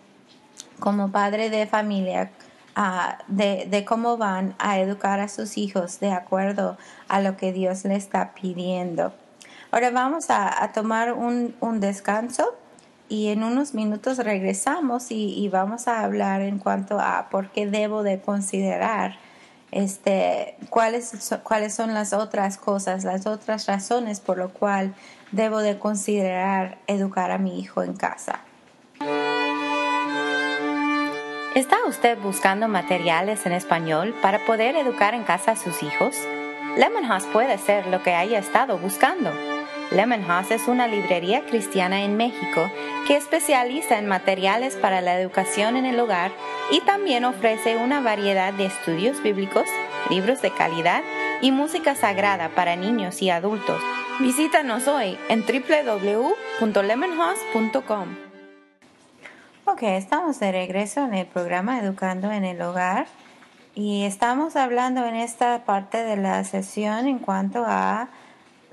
como 0.81 1.12
padre 1.12 1.50
de 1.50 1.69
familia 1.69 2.33
de, 3.28 3.85
cómo 3.87 4.16
van 4.16 4.57
a 4.59 4.81
educar 4.81 5.21
a 5.21 5.28
sus 5.28 5.59
hijos 5.59 6.00
de 6.00 6.11
acuerdo 6.11 6.76
a 7.07 7.21
lo 7.21 7.37
que 7.37 7.52
Dios 7.52 7.85
le 7.85 7.95
está 7.95 8.35
pidiendo. 8.35 9.14
Ahora 9.71 9.90
vamos 9.90 10.26
a, 10.28 10.71
tomar 10.73 11.12
un, 11.12 11.54
descanso 11.81 12.54
y 13.08 13.28
en 13.28 13.42
unos 13.42 13.75
minutos 13.75 14.18
regresamos 14.18 15.11
y, 15.11 15.49
vamos 15.52 15.88
a 15.88 16.02
hablar 16.04 16.40
en 16.40 16.58
cuanto 16.58 16.99
a 16.99 17.28
por 17.30 17.50
qué 17.50 17.66
debo 17.66 18.02
de 18.02 18.20
considerar 18.20 19.16
este, 19.70 20.56
cuáles, 20.70 21.12
cuáles 21.42 21.75
son 21.75 21.94
las 21.94 22.12
otras 22.12 22.56
cosas, 22.56 23.04
las 23.04 23.26
otras 23.26 23.66
razones 23.66 24.20
por 24.20 24.38
lo 24.38 24.50
cual 24.50 24.94
debo 25.32 25.58
de 25.58 25.78
considerar 25.78 26.78
educar 26.87 27.30
a 27.30 27.38
mi 27.38 27.61
hijo 27.61 27.82
en 27.82 27.94
casa. 27.94 28.40
¿Está 31.54 31.76
usted 31.87 32.18
buscando 32.18 32.66
materiales 32.66 33.46
en 33.46 33.52
español 33.52 34.12
para 34.20 34.44
poder 34.44 34.75
educar 34.75 35.14
en 35.14 35.23
casa 35.23 35.52
a 35.52 35.56
sus 35.56 35.84
hijos? 35.84 36.16
Lemonhouse 36.76 37.26
puede 37.26 37.58
ser 37.58 37.87
lo 37.87 38.02
que 38.02 38.14
haya 38.14 38.40
estado 38.40 38.76
buscando. 38.78 39.30
Lemonhouse 39.91 40.53
es 40.53 40.69
una 40.69 40.87
librería 40.87 41.45
cristiana 41.45 42.03
en 42.03 42.17
México 42.17 42.71
que 43.07 43.17
especializa 43.17 43.99
en 43.99 44.07
materiales 44.07 44.76
para 44.76 45.00
la 45.00 45.19
educación 45.21 45.76
en 45.76 45.87
el 45.87 45.99
hogar 46.00 46.33
y 46.71 46.81
también 46.81 47.25
ofrece 47.25 47.76
una 47.76 48.00
variedad 48.00 48.53
de 48.53 48.67
estudios 48.67 49.23
bíblicos, 49.23 49.64
libros 50.11 50.43
de 50.43 50.50
calidad 50.50 51.03
y 51.43 51.53
música 51.53 51.95
sagrada 51.95 52.49
para 52.50 52.76
niños 52.76 53.23
y 53.23 53.31
adultos. 53.31 53.81
Visítanos 54.21 54.87
hoy 54.88 55.19
en 55.29 55.45
www.lemonhouse.com. 55.45 58.09
Ok, 59.67 59.83
estamos 59.83 60.41
de 60.41 60.53
regreso 60.53 61.05
en 61.05 61.14
el 61.14 61.26
programa 61.26 61.81
Educando 61.81 62.31
en 62.31 62.45
el 62.45 62.62
Hogar 62.62 63.07
y 63.75 64.05
estamos 64.05 64.57
hablando 64.57 65.05
en 65.05 65.17
esta 65.17 65.64
parte 65.64 66.05
de 66.05 66.17
la 66.17 66.45
sesión 66.45 67.07
en 67.07 67.19
cuanto 67.19 67.64
a 67.67 68.09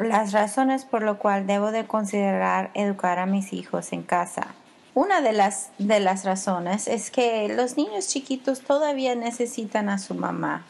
las 0.06 0.32
razones 0.32 0.86
por 0.86 1.04
lo 1.04 1.18
cual 1.18 1.48
debo 1.48 1.72
de 1.72 1.86
considerar 1.86 2.72
educar 2.74 3.20
a 3.20 3.26
mis 3.26 3.54
hijos 3.54 3.94
en 3.94 4.04
casa. 4.04 4.48
Una 4.94 5.22
de 5.22 5.32
las, 5.32 5.70
de 5.78 6.02
las 6.02 6.26
razones 6.26 6.88
es 6.88 7.12
que 7.12 7.48
los 7.48 7.78
niños 7.78 8.08
chiquitos 8.08 8.60
todavía 8.62 9.16
necesitan 9.16 9.88
a 9.88 9.98
su 9.98 10.16
mamá. 10.16 10.66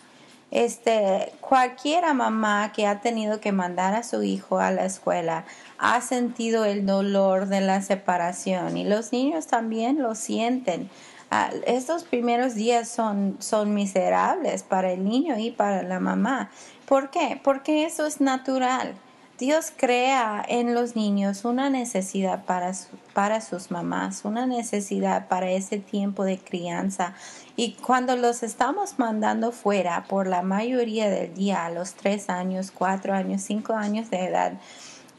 Este, 0.51 1.31
cualquiera 1.39 2.13
mamá 2.13 2.71
que 2.73 2.85
ha 2.85 2.99
tenido 2.99 3.39
que 3.39 3.53
mandar 3.53 3.95
a 3.95 4.03
su 4.03 4.21
hijo 4.21 4.59
a 4.59 4.69
la 4.69 4.85
escuela 4.85 5.45
ha 5.79 6.01
sentido 6.01 6.65
el 6.65 6.85
dolor 6.85 7.47
de 7.47 7.61
la 7.61 7.81
separación 7.81 8.75
y 8.75 8.83
los 8.83 9.13
niños 9.13 9.47
también 9.47 10.03
lo 10.03 10.13
sienten. 10.13 10.89
Ah, 11.31 11.49
estos 11.65 12.03
primeros 12.03 12.55
días 12.55 12.89
son, 12.89 13.37
son 13.39 13.73
miserables 13.73 14.63
para 14.63 14.91
el 14.91 15.05
niño 15.05 15.39
y 15.39 15.51
para 15.51 15.81
la 15.81 16.01
mamá. 16.01 16.51
¿Por 16.85 17.09
qué? 17.09 17.39
Porque 17.41 17.85
eso 17.85 18.05
es 18.05 18.19
natural. 18.19 18.93
Dios 19.41 19.73
crea 19.75 20.45
en 20.47 20.75
los 20.75 20.95
niños 20.95 21.45
una 21.45 21.71
necesidad 21.71 22.45
para, 22.45 22.73
para 23.15 23.41
sus 23.41 23.71
mamás, 23.71 24.23
una 24.23 24.45
necesidad 24.45 25.27
para 25.29 25.49
ese 25.49 25.79
tiempo 25.79 26.25
de 26.25 26.37
crianza. 26.37 27.15
Y 27.55 27.71
cuando 27.73 28.15
los 28.15 28.43
estamos 28.43 28.99
mandando 28.99 29.51
fuera 29.51 30.03
por 30.03 30.27
la 30.27 30.43
mayoría 30.43 31.09
del 31.09 31.33
día, 31.33 31.65
a 31.65 31.71
los 31.71 31.95
tres 31.95 32.29
años, 32.29 32.69
cuatro 32.69 33.15
años, 33.15 33.41
cinco 33.41 33.73
años 33.73 34.11
de 34.11 34.25
edad, 34.25 34.53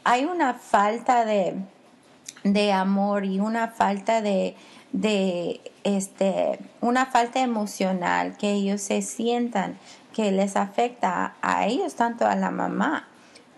hay 0.05 0.23
una 0.23 0.53
falta 0.53 1.25
de, 1.25 1.55
de 2.45 2.71
amor 2.71 3.25
y 3.25 3.41
una 3.41 3.67
falta 3.67 4.21
de, 4.21 4.55
de 4.93 5.59
este, 5.83 6.59
una 6.79 7.07
falta 7.07 7.41
emocional 7.41 8.37
que 8.37 8.53
ellos 8.53 8.79
se 8.79 9.01
sientan 9.01 9.77
que 10.13 10.31
les 10.31 10.55
afecta 10.55 11.35
a 11.41 11.65
ellos, 11.65 11.95
tanto 11.95 12.25
a 12.25 12.37
la 12.37 12.51
mamá 12.51 13.09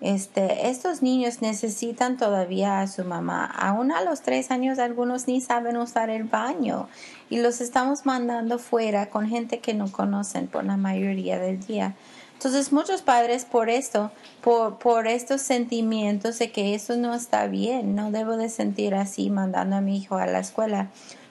este, 0.01 0.69
estos 0.69 1.01
niños 1.01 1.41
necesitan 1.41 2.17
todavía 2.17 2.81
a 2.81 2.87
su 2.87 3.03
mamá. 3.03 3.45
Aún 3.45 3.91
a 3.91 4.03
los 4.03 4.21
tres 4.21 4.51
años 4.51 4.77
algunos 4.77 5.27
ni 5.27 5.41
saben 5.41 5.77
usar 5.77 6.09
el 6.09 6.25
baño 6.25 6.87
y 7.29 7.39
los 7.39 7.61
estamos 7.61 8.05
mandando 8.05 8.59
fuera 8.59 9.09
con 9.09 9.27
gente 9.27 9.59
que 9.59 9.73
no 9.73 9.91
conocen 9.91 10.47
por 10.47 10.63
la 10.63 10.77
mayoría 10.77 11.39
del 11.39 11.59
día. 11.65 11.95
Entonces 12.33 12.73
muchos 12.73 13.01
padres 13.01 13.45
por 13.45 13.69
esto, 13.69 14.11
por, 14.41 15.07
estos 15.07 15.41
sentimientos 15.41 16.37
de 16.37 16.51
que 16.51 16.75
eso 16.75 16.97
no 16.97 17.15
está 17.15 17.47
bien, 17.47 17.95
no 17.95 18.11
debo 18.11 18.35
de 18.35 18.49
sentir 18.49 18.93
así 18.93 19.29
mandando 19.29 19.77
a 19.77 19.81
mi 19.81 19.97
hijo 19.97 20.17
a 20.17 20.27
la 20.27 20.39
escuela. 20.39 20.89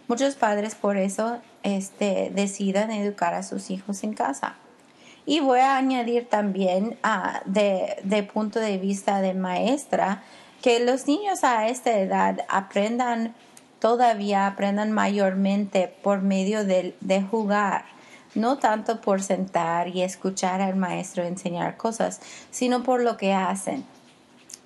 Muchos 0.09 0.35
padres 0.35 0.75
por 0.75 0.97
eso 0.97 1.39
este, 1.63 2.33
decidan 2.35 2.91
educar 2.91 3.35
a 3.35 3.43
sus 3.43 3.71
hijos 3.71 4.03
en 4.03 4.15
casa. 4.15 4.57
Y 5.27 5.41
voy 5.41 5.61
a 5.61 5.77
añadir 5.77 6.29
también 6.29 6.99
ah, 7.03 7.43
de, 7.47 8.29
punto 8.33 8.61
de 8.61 8.79
vista 8.79 9.21
de 9.21 9.35
maestra 9.35 10.23
que 10.63 10.81
los 10.81 11.07
niños 11.07 11.45
a 11.45 11.69
esta 11.69 11.99
edad 11.99 12.41
aprendan 12.49 13.35
todavía 13.79 14.47
aprendan 14.47 14.93
mayormente 14.93 15.95
por 16.03 16.23
medio 16.23 16.65
de, 16.65 16.95
de, 17.01 17.21
jugar, 17.23 17.85
no 18.35 18.57
tanto 18.57 19.03
por 19.03 19.23
sentar 19.23 19.89
y 19.89 20.01
escuchar 20.01 20.63
al 20.63 20.75
maestro 20.75 21.23
enseñar 21.25 21.77
cosas, 21.77 22.21
sino 22.51 22.83
por 22.83 23.03
lo 23.03 23.19
que 23.19 23.35
hacen. 23.35 23.85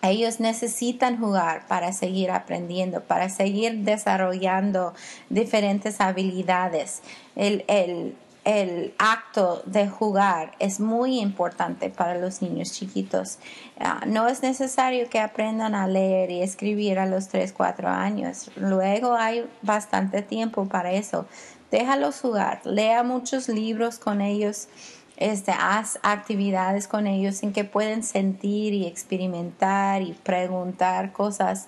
Ellos 0.02 0.38
necesitan 0.38 1.18
jugar 1.18 1.66
para 1.66 1.92
seguir 1.92 2.30
aprendiendo, 2.30 3.02
para 3.02 3.28
seguir 3.28 3.78
desarrollando 3.78 4.94
diferentes 5.28 6.00
habilidades. 6.00 7.02
El, 7.34 7.64
el, 7.66 8.14
el 8.48 8.94
acto 8.96 9.62
de 9.66 9.86
jugar 9.88 10.52
es 10.58 10.80
muy 10.80 11.20
importante 11.20 11.90
para 11.90 12.16
los 12.16 12.40
niños 12.40 12.72
chiquitos. 12.72 13.38
Ah, 13.78 14.00
no 14.06 14.26
es 14.26 14.42
necesario 14.42 15.10
que 15.10 15.20
aprendan 15.20 15.74
a 15.74 15.86
leer 15.86 16.30
y 16.30 16.40
escribir 16.40 16.98
a 16.98 17.04
los 17.04 17.28
3, 17.28 17.52
4 17.52 17.90
años. 17.90 18.50
Luego 18.56 19.12
hay 19.12 19.46
bastante 19.60 20.22
tiempo 20.22 20.66
para 20.66 20.92
eso. 20.92 21.26
Déjalos 21.70 22.22
jugar, 22.22 22.62
lea 22.64 23.02
muchos 23.02 23.50
libros 23.50 23.98
con 23.98 24.22
ellos 24.22 24.68
este, 25.18 25.50
haz 25.50 25.98
actividades 26.02 26.86
con 26.86 27.06
ellos 27.06 27.42
en 27.42 27.52
que 27.52 27.64
pueden 27.64 28.02
sentir 28.02 28.72
y 28.72 28.86
experimentar 28.86 30.00
y 30.00 30.12
preguntar 30.12 31.12
cosas, 31.12 31.66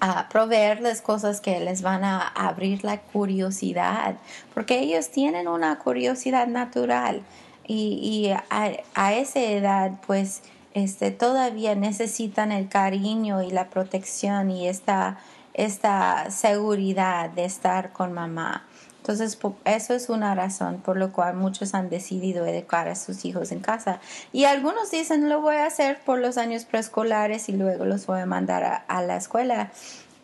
a 0.00 0.28
proveerles 0.28 1.02
cosas 1.02 1.40
que 1.40 1.60
les 1.60 1.82
van 1.82 2.04
a 2.04 2.26
abrir 2.26 2.84
la 2.84 3.00
curiosidad, 3.00 4.16
porque 4.54 4.80
ellos 4.80 5.10
tienen 5.10 5.46
una 5.46 5.78
curiosidad 5.78 6.46
natural 6.46 7.22
y, 7.66 8.32
a, 8.50 9.12
esa 9.12 9.40
edad 9.40 9.92
pues 10.06 10.42
este, 10.74 11.10
todavía 11.12 11.74
necesitan 11.74 12.50
el 12.50 12.68
cariño 12.68 13.42
y 13.42 13.50
la 13.50 13.68
protección 13.70 14.50
y 14.50 14.66
esta, 14.66 15.18
esta 15.54 16.30
seguridad 16.30 17.30
de 17.30 17.44
estar 17.44 17.92
con 17.92 18.12
mamá. 18.12 18.66
Entonces, 19.00 19.38
eso 19.64 19.94
es 19.94 20.10
una 20.10 20.34
razón 20.34 20.82
por 20.84 20.98
la 20.98 21.08
cual 21.08 21.34
muchos 21.34 21.72
han 21.72 21.88
decidido 21.88 22.44
educar 22.44 22.86
a 22.86 22.94
sus 22.94 23.24
hijos 23.24 23.50
en 23.50 23.60
casa. 23.60 23.98
Y 24.30 24.44
algunos 24.44 24.90
dicen, 24.90 25.30
lo 25.30 25.40
voy 25.40 25.56
a 25.56 25.66
hacer 25.66 25.98
por 26.04 26.18
los 26.18 26.36
años 26.36 26.66
preescolares 26.66 27.48
y 27.48 27.52
luego 27.52 27.86
los 27.86 28.06
voy 28.06 28.20
a 28.20 28.26
mandar 28.26 28.84
a, 28.86 29.02
la 29.02 29.16
escuela. 29.16 29.70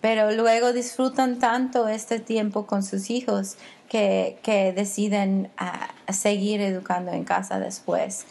Pero 0.02 0.30
luego 0.32 0.74
disfrutan 0.74 1.38
tanto 1.38 1.88
este 1.88 2.20
tiempo 2.20 2.66
con 2.66 2.82
sus 2.82 3.08
hijos 3.08 3.56
que, 3.88 4.38
deciden 4.76 5.48
ah, 5.56 5.88
seguir 6.12 6.60
educando 6.60 7.12
en 7.12 7.24
casa 7.24 7.58
después. 7.58 8.26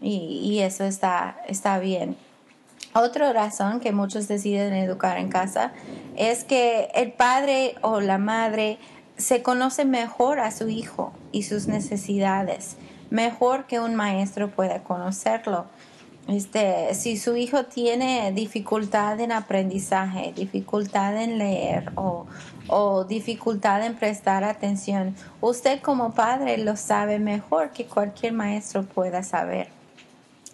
Y, 0.00 0.40
y 0.42 0.60
eso 0.60 0.84
está, 0.84 1.36
está 1.46 1.78
bien. 1.78 2.16
Otra 2.94 3.30
razón 3.34 3.80
que 3.80 3.92
muchos 3.92 4.26
deciden 4.26 4.72
educar 4.72 5.18
en 5.18 5.28
casa 5.28 5.72
es 6.16 6.44
que 6.44 6.88
el 6.94 7.12
padre 7.12 7.74
o 7.82 8.00
la 8.00 8.16
madre 8.16 8.78
se 9.16 9.42
conoce 9.42 9.84
mejor 9.84 10.40
a 10.40 10.50
su 10.50 10.68
hijo 10.68 11.12
y 11.32 11.44
sus 11.44 11.66
necesidades, 11.66 12.76
mejor 13.10 13.66
que 13.66 13.80
un 13.80 13.94
maestro 13.94 14.50
pueda 14.50 14.82
conocerlo. 14.82 15.66
Este, 16.28 16.94
si 16.94 17.16
su 17.16 17.36
hijo 17.36 17.64
tiene 17.64 18.30
dificultad 18.32 19.18
en 19.18 19.32
aprendizaje, 19.32 20.32
dificultad 20.34 21.20
en 21.20 21.36
leer 21.36 21.90
o, 21.96 22.26
o 22.68 23.04
dificultad 23.04 23.84
en 23.84 23.96
prestar 23.96 24.44
atención, 24.44 25.16
usted 25.40 25.80
como 25.80 26.12
padre 26.12 26.58
lo 26.58 26.76
sabe 26.76 27.18
mejor 27.18 27.70
que 27.70 27.86
cualquier 27.86 28.34
maestro 28.34 28.84
pueda 28.84 29.24
saber. 29.24 29.68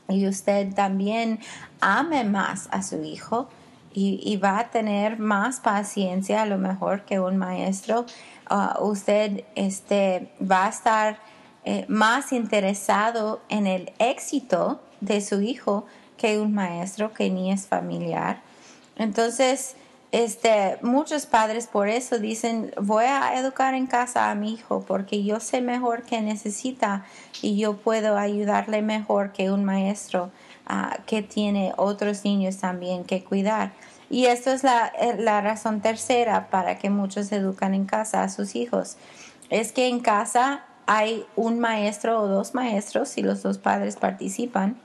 Y 0.09 0.27
usted 0.27 0.73
también 0.73 1.39
ame 1.81 2.25
más 2.25 2.69
a 2.71 2.83
su 2.83 3.03
hijo 3.05 3.51
y, 3.93 4.21
y 4.25 4.39
va 4.39 4.59
a 4.59 4.71
tener 4.71 5.19
más 5.19 5.61
paciencia 5.61 6.43
a 6.43 6.47
lo 6.47 6.57
mejor 6.57 7.03
que 7.03 7.21
un 7.21 7.37
maestro 7.37 8.07
Ah, 8.51 8.79
usted 8.81 9.45
este, 9.55 10.31
va 10.41 10.67
a 10.67 10.69
estar 10.69 11.19
eh, 11.65 11.85
más 11.89 12.33
interesado 12.33 13.41
en 13.49 13.67
el 13.67 13.93
éxito 13.99 14.81
de 15.01 15.21
su 15.21 15.43
hijo 15.43 15.87
que 16.17 16.39
un 16.39 16.55
maestro 16.55 17.13
que 17.13 17.31
ni 17.31 17.53
es 17.53 17.67
familiar. 17.67 18.41
Entonces, 18.97 19.77
este, 20.11 20.79
muchos 20.81 21.27
padres 21.27 21.67
por 21.67 21.89
eso 21.89 22.19
dicen, 22.19 22.73
voy 22.81 23.05
a 23.05 23.39
educar 23.39 23.75
en 23.75 23.87
casa 23.87 24.31
a 24.31 24.35
mi 24.35 24.55
hijo 24.55 24.83
porque 24.87 25.23
yo 25.23 25.39
sé 25.39 25.61
mejor 25.61 26.05
qué 26.05 26.23
necesita 26.23 27.05
y 27.43 27.59
yo 27.59 27.77
puedo 27.77 28.17
ayudarle 28.17 28.81
mejor 28.81 29.33
que 29.33 29.51
un 29.51 29.65
maestro 29.65 30.31
ah, 30.67 30.99
que 31.07 31.21
tiene 31.21 31.75
otros 31.77 32.25
niños 32.25 32.57
también 32.57 33.05
que 33.05 33.23
cuidar. 33.23 33.73
Y 34.11 34.27
esto 34.27 34.51
es 34.51 34.65
eh, 34.65 35.17
la, 35.19 35.41
razón 35.41 35.81
tercera 35.81 36.49
para 36.51 36.79
que 36.79 36.91
muchos 36.91 37.31
educan 37.33 37.75
en 37.75 37.85
casa 37.85 38.23
a 38.23 38.29
sus 38.29 38.55
hijos. 38.55 38.97
Es 39.51 39.73
que 39.73 39.89
en 39.89 40.01
casa 40.01 40.65
hay 40.87 41.27
un 41.37 41.59
maestro 41.59 42.21
o 42.23 42.29
dos 42.29 42.55
maestros, 42.55 43.11
si 43.11 43.23
los 43.23 43.43
dos 43.43 43.59
padres 43.59 43.97
participan, 43.97 44.79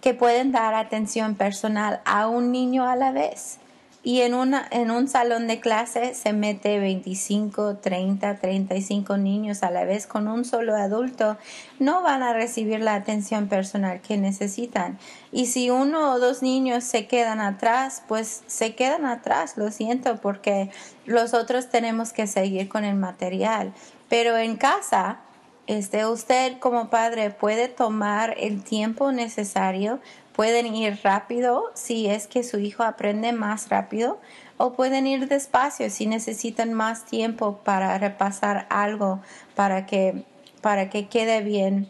que 0.00 0.14
pueden 0.14 0.52
dar 0.52 0.74
atención 0.74 1.34
personal 1.34 2.00
a 2.04 2.26
un 2.26 2.52
niño 2.52 2.86
a 2.86 2.96
la 2.96 3.12
vez 3.12 3.58
y 4.02 4.22
en, 4.22 4.32
una, 4.32 4.66
en 4.70 4.90
un 4.90 5.08
salón 5.08 5.46
de 5.46 5.60
clase 5.60 6.14
se 6.14 6.32
mete 6.32 6.78
25, 6.78 7.76
30, 7.76 8.38
35 8.38 9.18
niños 9.18 9.62
a 9.62 9.70
la 9.70 9.84
vez 9.84 10.06
con 10.06 10.26
un 10.26 10.46
solo 10.46 10.74
adulto, 10.74 11.36
no 11.78 12.02
van 12.02 12.22
a 12.22 12.32
recibir 12.32 12.80
la 12.80 12.94
atención 12.94 13.48
personal 13.48 14.00
que 14.00 14.16
necesitan. 14.16 14.98
Y 15.32 15.46
si 15.46 15.68
uno 15.68 16.12
o 16.12 16.18
dos 16.18 16.42
niños 16.42 16.84
se 16.84 17.06
quedan 17.06 17.40
atrás, 17.40 18.02
pues 18.08 18.42
se 18.46 18.74
quedan 18.74 19.04
atrás, 19.04 19.58
lo 19.58 19.70
siento, 19.70 20.16
porque 20.16 20.70
los 21.04 21.34
otros 21.34 21.68
tenemos 21.68 22.14
que 22.14 22.26
seguir 22.26 22.70
con 22.70 22.84
el 22.84 22.96
material. 22.96 23.74
Pero 24.08 24.38
en 24.38 24.56
casa, 24.56 25.20
este, 25.66 26.06
usted 26.06 26.58
como 26.58 26.88
padre 26.88 27.30
puede 27.30 27.68
tomar 27.68 28.34
el 28.38 28.64
tiempo 28.64 29.12
necesario 29.12 30.00
Pueden 30.34 30.74
ir 30.74 31.00
rápido 31.02 31.70
si 31.74 32.06
es 32.06 32.26
que 32.26 32.42
su 32.42 32.58
hijo 32.58 32.82
aprende 32.82 33.32
más 33.32 33.68
rápido 33.68 34.18
o 34.56 34.74
pueden 34.74 35.06
ir 35.06 35.26
despacio 35.26 35.88
si 35.90 36.06
necesitan 36.06 36.74
más 36.74 37.04
tiempo 37.04 37.60
para 37.64 37.96
repasar 37.98 38.66
algo 38.68 39.20
para 39.54 39.86
que, 39.86 40.24
para 40.60 40.90
que 40.90 41.08
quede 41.08 41.40
bien 41.40 41.88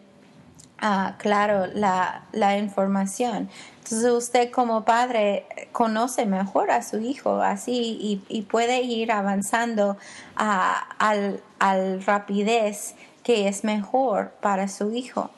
ah, 0.81 1.17
claro 1.19 1.67
la, 1.75 2.57
información. 2.59 3.51
Entonces 3.79 4.11
usted 4.11 4.51
como 4.51 4.85
padre 4.85 5.47
conoce 5.73 6.27
mejor 6.27 6.71
a 6.71 6.83
su 6.83 6.99
hijo 7.01 7.43
así 7.43 8.23
y, 8.29 8.43
puede 8.43 8.83
ir 8.83 9.11
avanzando 9.11 9.97
ah, 10.37 10.89
al, 10.99 11.43
al 11.59 12.03
rapidez 12.05 12.95
que 13.25 13.49
es 13.49 13.65
mejor 13.65 14.31
para 14.41 14.69
su 14.69 14.93
hijo. 14.93 15.31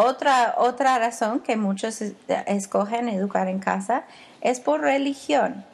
Otra, 0.00 0.54
otra 0.58 0.96
razón 1.00 1.40
que 1.40 1.56
muchos 1.56 2.00
escogen 2.46 3.08
educar 3.08 3.48
en 3.48 3.58
casa 3.58 4.04
es 4.40 4.60
por 4.60 4.80
religión. 4.80 5.64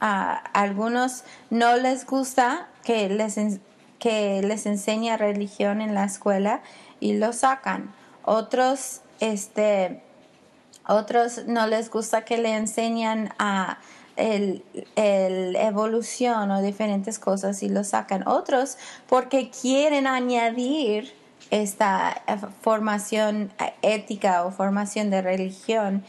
A 0.00 0.34
algunos 0.34 1.22
no 1.50 1.76
les 1.76 2.04
gusta 2.04 2.66
que 2.82 3.08
les, 3.08 3.38
que 4.00 4.42
les 4.42 4.66
enseñe 4.66 5.16
religión 5.16 5.82
en 5.82 5.94
la 5.94 6.02
escuela 6.02 6.62
y 6.98 7.12
lo 7.12 7.32
sacan. 7.32 7.94
Otros, 8.24 9.02
este, 9.20 10.02
otros 10.88 11.46
no 11.46 11.68
les 11.68 11.90
gusta 11.90 12.24
que 12.24 12.38
le 12.38 12.56
enseñan 12.56 13.32
a 13.38 13.78
el, 14.16 14.64
evolución 14.96 16.50
o 16.50 16.60
diferentes 16.60 17.20
cosas 17.20 17.62
y 17.62 17.68
lo 17.68 17.84
sacan. 17.84 18.26
Otros 18.26 18.78
porque 19.08 19.48
quieren 19.48 20.08
añadir 20.08 21.19
esta 21.50 22.22
eh, 22.26 22.36
formación 22.62 23.52
eh, 23.58 23.72
ética 23.82 24.44
o 24.44 24.50
formación 24.50 25.10
de 25.10 25.22
religión, 25.22 26.04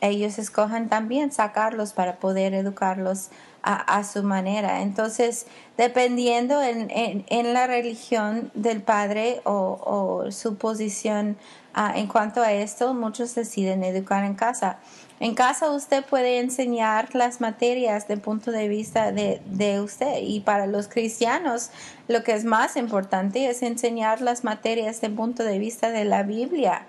ellos 0.00 0.38
escojan 0.38 0.88
también 0.88 1.32
sacarlos 1.32 1.92
para 1.92 2.16
poder 2.16 2.54
educarlos 2.54 3.30
a, 3.62 4.04
su 4.04 4.22
manera. 4.22 4.82
Entonces, 4.82 5.46
dependiendo 5.76 6.62
en, 6.62 6.86
en, 6.90 7.52
la 7.52 7.66
religión 7.66 8.52
del 8.54 8.80
padre 8.80 9.40
o, 9.44 10.26
su 10.30 10.56
posición 10.56 11.36
ah, 11.74 11.92
en 11.96 12.06
cuanto 12.06 12.42
a 12.42 12.52
esto, 12.52 12.94
muchos 12.94 13.34
deciden 13.34 13.82
educar 13.82 14.22
en 14.24 14.34
casa. 14.34 14.78
En 15.18 15.34
casa 15.34 15.70
usted 15.70 16.04
puede 16.04 16.40
enseñar 16.40 17.14
las 17.14 17.40
materias 17.40 18.06
de 18.06 18.18
punto 18.18 18.50
de 18.50 18.68
vista 18.68 19.12
de, 19.12 19.40
de, 19.46 19.80
usted 19.80 20.18
y 20.20 20.40
para 20.40 20.66
los 20.66 20.88
cristianos 20.88 21.70
lo 22.06 22.22
que 22.22 22.32
es 22.32 22.44
más 22.44 22.76
importante 22.76 23.48
es 23.48 23.62
enseñar 23.62 24.20
las 24.20 24.44
materias 24.44 25.00
de 25.00 25.08
punto 25.08 25.42
de 25.42 25.58
vista 25.58 25.90
de 25.90 26.04
la 26.04 26.22
Biblia 26.22 26.86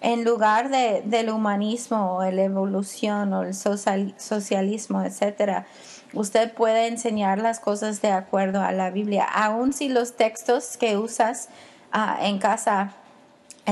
en 0.00 0.24
lugar 0.24 0.70
de, 0.70 1.02
del 1.04 1.30
humanismo 1.30 2.16
o 2.16 2.22
la 2.22 2.42
evolución 2.42 3.32
o 3.32 3.42
el 3.42 3.54
socialismo, 3.54 5.02
etcétera. 5.02 5.66
Usted 6.12 6.52
puede 6.52 6.88
enseñar 6.88 7.38
las 7.38 7.60
cosas 7.60 8.00
de 8.02 8.10
acuerdo 8.10 8.62
a 8.62 8.72
la 8.72 8.90
Biblia, 8.90 9.24
aun 9.24 9.72
si 9.72 9.88
los 9.88 10.16
textos 10.16 10.76
que 10.76 10.96
usas 10.96 11.48
ah, 11.92 12.18
en 12.22 12.38
casa 12.38 12.94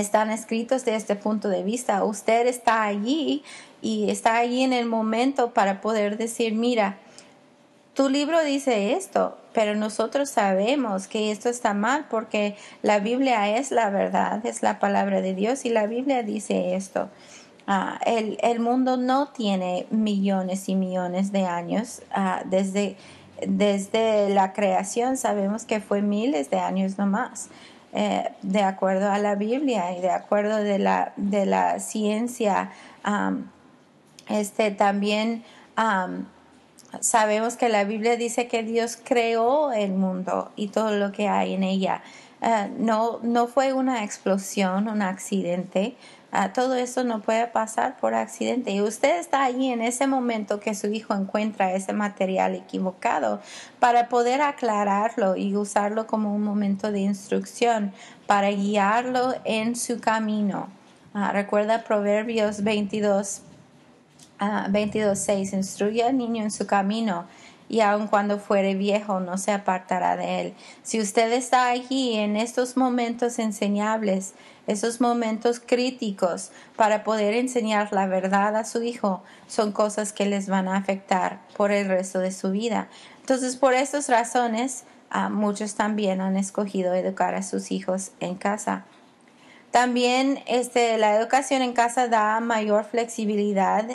están 0.01 0.31
escritos 0.31 0.85
de 0.85 0.97
este 0.97 1.17
punto 1.17 1.49
de 1.49 1.63
vista. 1.63 2.05
Usted 2.05 2.47
está 2.47 2.85
allí 2.85 3.43
y 3.83 4.11
está 4.11 4.37
allí 4.37 4.63
en 4.63 4.73
el 4.73 4.87
momento 4.87 5.53
para 5.53 5.81
poder 5.81 6.17
decir, 6.17 6.55
mira, 6.55 6.99
tu 7.95 8.09
libro 8.09 8.45
dice 8.45 8.93
esto, 8.93 9.37
pero 9.53 9.75
nosotros 9.75 10.31
sabemos 10.31 11.09
que 11.09 11.33
esto 11.33 11.49
está 11.49 11.75
mal 11.75 12.07
porque 12.09 12.57
la 12.83 13.01
Biblia 13.01 13.57
es 13.57 13.73
la 13.73 13.91
verdad, 13.91 14.47
es 14.47 14.63
la 14.63 14.79
palabra 14.79 15.21
de 15.21 15.35
Dios 15.35 15.65
y 15.65 15.71
la 15.71 15.87
Biblia 15.87 16.23
dice 16.23 16.77
esto. 16.77 17.09
Ah, 17.67 17.99
el, 18.07 18.39
el, 18.41 18.61
mundo 18.61 18.97
no 18.97 19.29
tiene 19.29 19.87
millones 19.91 20.69
y 20.69 20.75
millones 20.75 21.33
de 21.33 21.45
años. 21.45 22.03
Ah, 22.13 22.43
desde, 22.47 22.97
desde 23.47 24.31
la 24.31 24.53
creación 24.53 25.17
sabemos 25.17 25.65
que 25.65 25.81
fue 25.81 26.01
miles 26.01 26.51
de 26.51 26.61
años 26.61 26.99
nomás. 26.99 27.49
Eh, 27.94 28.31
de 28.42 28.62
acuerdo 28.62 29.11
a 29.11 29.18
la 29.18 29.35
Biblia 29.35 29.96
y 29.96 30.01
de 30.01 30.11
acuerdo 30.11 30.59
de 30.59 30.79
la, 30.79 31.12
de 31.16 31.46
la 31.46 31.81
ciencia, 31.81 32.70
este, 34.29 34.70
también 34.70 35.42
sabemos 37.01 37.57
que 37.57 37.68
la 37.68 37.85
Biblia 37.85 38.16
dice 38.16 38.46
que 38.46 38.62
Dios 38.62 38.98
creó 39.03 39.72
el 39.72 39.92
mundo 39.92 40.53
y 40.57 40.68
todo 40.68 40.92
lo 40.92 41.12
que 41.12 41.29
hay 41.29 41.55
en 41.55 41.62
ella. 41.62 42.03
Eh, 42.40 42.70
no, 42.79 43.18
no 43.22 43.46
fue 43.48 43.72
una 43.72 44.05
explosión, 44.05 44.88
un 44.88 45.03
accidente, 45.03 45.96
Todo 46.55 46.75
eso 46.75 47.05
no 47.05 47.21
puede 47.21 47.47
pasar 47.47 47.97
por 47.97 48.14
accidente. 48.14 48.71
Y 48.71 48.83
usted 48.83 49.19
está 49.19 49.45
ahí 49.45 49.69
en 49.71 49.81
ese 49.81 50.07
momento 50.07 50.61
que 50.61 50.75
su 50.75 50.88
hijo 50.88 51.14
encuentra 51.14 51.73
ese 51.73 51.93
material 51.95 52.55
equivocado 52.55 53.41
para 53.81 54.09
poder 54.09 54.43
aclararlo 54.43 55.37
y 55.37 55.57
usarlo 55.57 56.07
como 56.07 56.35
un 56.35 56.43
momento 56.43 56.93
de 56.93 57.01
instrucción 57.01 57.93
para 58.27 58.51
guiarlo 58.51 59.35
en 59.45 59.75
su 59.75 60.01
camino. 60.01 60.69
Ah, 61.14 61.33
recuerda 61.33 61.85
Proverbios 61.85 62.62
22, 62.62 63.41
22, 64.69 65.19
6. 65.19 65.53
Instruye 65.55 66.05
al 66.05 66.19
niño 66.19 66.43
en 66.43 66.51
su 66.51 66.67
camino 66.67 67.27
y 67.69 67.81
aun 67.81 68.07
cuando 68.07 68.38
fuere 68.38 68.75
viejo 68.75 69.21
no 69.21 69.38
se 69.38 69.53
apartará 69.53 70.17
de 70.17 70.41
él. 70.41 70.55
Si 70.83 71.01
usted 71.01 71.33
está 71.33 71.69
allí 71.69 72.17
en 72.17 72.37
estos 72.37 72.77
momentos 72.77 73.38
enseñables, 73.38 74.35
esos 74.68 75.00
momentos 75.00 75.61
críticos 75.64 76.50
para 76.76 77.02
poder 77.02 77.33
enseñar 77.33 77.90
la 77.90 78.07
verdad 78.07 78.54
a 78.54 78.64
su 78.64 78.83
hijo 78.83 79.22
son 79.46 79.72
cosas 79.72 80.12
que 80.12 80.26
les 80.26 80.46
van 80.46 80.68
a 80.68 80.76
afectar 80.76 81.40
por 81.57 81.72
el 81.72 81.88
resto 81.88 82.18
de 82.18 82.31
su 82.33 82.50
vida. 82.50 82.88
Entonces, 83.20 83.57
por 83.57 83.72
estas 83.72 84.11
razones, 84.11 84.85
ah, 85.09 85.31
muchos 85.31 85.74
también 85.74 86.20
han 86.20 86.37
escogido 86.37 86.92
educar 86.92 87.35
a 87.35 87.42
sus 87.42 87.72
hijos 87.72 88.12
en 88.20 88.35
casa. 88.35 88.85
También 89.70 90.42
este, 90.46 90.98
la 90.98 91.16
educación 91.16 91.62
en 91.62 91.72
casa 91.72 92.07
da 92.09 92.38
mayor 92.40 92.85
flexibilidad 92.85 93.87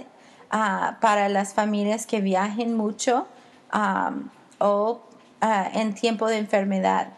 ah, 0.49 0.97
para 1.01 1.29
las 1.29 1.53
familias 1.53 2.07
que 2.07 2.19
viajen 2.19 2.75
mucho 2.75 3.27
ah, 3.71 4.12
o 4.57 5.03
en 5.73 5.93
tiempo 5.93 6.27
de 6.29 6.38
enfermedad 6.38 7.09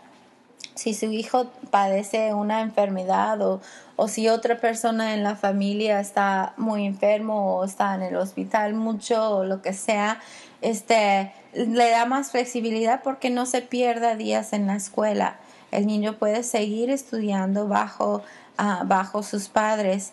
si 0.75 0.93
su 0.93 1.07
hijo 1.07 1.47
padece 1.71 2.33
una 2.33 2.61
enfermedad 2.61 3.41
o, 3.41 3.61
o, 3.95 4.07
si 4.07 4.27
otra 4.27 4.59
persona 4.59 5.13
en 5.13 5.23
la 5.23 5.35
familia 5.35 5.99
está 5.99 6.53
muy 6.57 6.85
enfermo 6.85 7.55
o 7.55 7.65
está 7.65 7.95
en 7.95 8.01
el 8.01 8.15
hospital 8.17 8.73
mucho 8.73 9.37
o 9.37 9.43
lo 9.45 9.61
que 9.61 9.73
sea, 9.73 10.19
este, 10.61 11.31
le 11.53 11.89
da 11.89 12.05
más 12.05 12.31
flexibilidad 12.31 13.01
porque 13.03 13.29
no 13.29 13.45
se 13.45 13.61
pierda 13.61 14.15
días 14.15 14.53
en 14.53 14.67
la 14.67 14.75
escuela. 14.75 15.37
El 15.71 15.87
niño 15.87 16.17
puede 16.17 16.43
seguir 16.43 16.89
estudiando 16.89 17.67
bajo, 17.67 18.21
ah, 18.57 18.83
bajo 18.85 19.23
sus 19.23 19.47
padres 19.47 20.11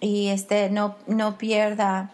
y 0.00 0.28
este, 0.28 0.70
no, 0.70 0.96
no 1.06 1.38
pierda 1.38 2.10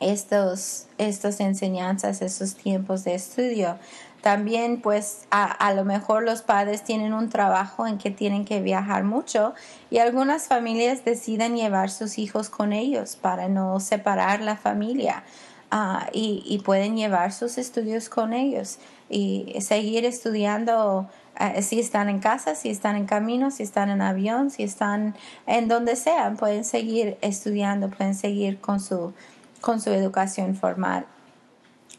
estos, 0.00 0.86
estas 0.98 1.40
enseñanzas, 1.40 2.22
esos 2.22 2.54
tiempos 2.54 3.04
de 3.04 3.14
estudio. 3.14 3.78
También 4.24 4.80
pues 4.80 5.26
a, 5.30 5.74
lo 5.74 5.84
mejor 5.84 6.22
los 6.22 6.40
padres 6.40 6.82
tienen 6.82 7.12
un 7.12 7.28
trabajo 7.28 7.86
en 7.86 7.98
que 7.98 8.10
tienen 8.10 8.46
que 8.46 8.62
viajar 8.62 9.04
mucho 9.04 9.52
y 9.90 9.98
algunas 9.98 10.48
familias 10.48 11.04
deciden 11.04 11.58
llevar 11.58 11.90
sus 11.90 12.16
hijos 12.16 12.48
con 12.48 12.72
ellos 12.72 13.16
para 13.16 13.50
no 13.50 13.80
separar 13.80 14.40
la 14.40 14.56
familia 14.56 15.24
ah, 15.70 16.06
y, 16.14 16.58
pueden 16.64 16.96
llevar 16.96 17.34
sus 17.34 17.58
estudios 17.58 18.08
con 18.08 18.32
ellos 18.32 18.78
y 19.10 19.56
seguir 19.60 20.06
estudiando 20.06 21.06
ah, 21.36 21.60
si 21.60 21.78
están 21.78 22.08
en 22.08 22.20
casa, 22.20 22.54
si 22.54 22.70
están 22.70 22.96
en 22.96 23.04
camino, 23.04 23.50
si 23.50 23.62
están 23.62 23.90
en 23.90 24.00
avión, 24.00 24.50
si 24.50 24.62
están 24.62 25.14
en 25.46 25.68
donde 25.68 25.96
sean, 25.96 26.38
pueden 26.38 26.64
seguir 26.64 27.18
estudiando, 27.20 27.90
pueden 27.90 28.14
seguir 28.14 28.58
con 28.58 28.80
su, 28.80 29.12
con 29.60 29.82
su 29.82 29.90
educación 29.90 30.56
formal. 30.56 31.04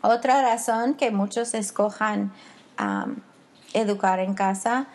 Otra 0.05 0.41
razón 0.41 0.93
que 0.93 1.11
muchos 1.11 1.53
escojan 1.53 2.31
educar 3.73 4.19
en 4.19 4.33
casa 4.33 4.87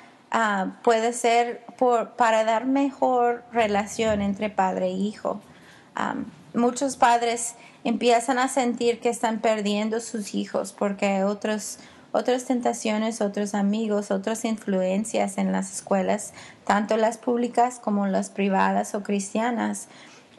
puede 0.83 1.13
ser 1.13 1.65
por, 1.79 2.11
para 2.11 2.45
dar 2.45 2.67
mejor 2.67 3.43
relación 3.53 4.23
entre 4.23 4.51
padre 4.51 4.87
e 4.87 4.93
hijo. 4.93 5.41
muchos 6.55 6.97
padres 6.97 7.55
empiezan 7.85 8.39
a 8.39 8.49
sentir 8.49 9.01
que 9.01 9.09
están 9.09 9.41
perdiendo 9.41 10.01
sus 10.01 10.35
hijos 10.35 10.73
porque 10.73 11.25
otros 11.25 11.79
otras 12.13 12.45
tentaciones, 12.45 13.21
otros 13.21 13.55
amigos, 13.55 14.11
otras 14.11 14.45
influencias 14.45 15.39
en 15.39 15.53
las 15.53 15.73
escuelas, 15.73 16.33
tanto 16.65 16.97
las 16.97 17.19
públicas 17.19 17.79
como 17.79 18.07
las 18.07 18.31
privadas 18.31 18.95
o 18.95 19.03
cristianas, 19.03 19.89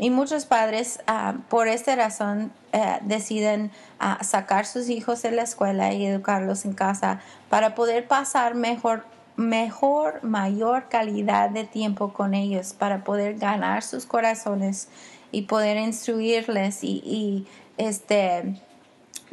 y 0.02 0.10
muchos 0.10 0.48
padres, 0.48 1.00
ah, 1.06 1.36
por 1.48 1.68
esta 1.68 1.96
razón, 1.96 2.52
eh, 2.72 2.98
deciden 3.02 3.70
uh, 4.02 4.24
sacar 4.24 4.66
sus 4.66 4.90
hijos 4.90 5.22
de 5.22 5.30
la 5.30 5.44
escuela 5.44 5.94
y 5.94 6.08
educarlos 6.08 6.66
en 6.66 6.74
casa 6.74 7.20
para 7.50 7.76
poder 7.76 8.08
pasar 8.08 8.56
mejor, 8.56 9.06
mejor, 9.36 10.24
mayor 10.24 10.90
calidad 10.90 11.52
de 11.52 11.66
tiempo 11.66 12.14
con 12.14 12.34
ellos, 12.34 12.74
para 12.74 13.04
poder 13.04 13.38
ganar 13.38 13.84
sus 13.84 14.08
corazones 14.08 14.88
y 15.32 15.44
poder 15.44 15.78
instruirles 15.78 16.84
y, 16.84 17.46
este, 17.78 18.60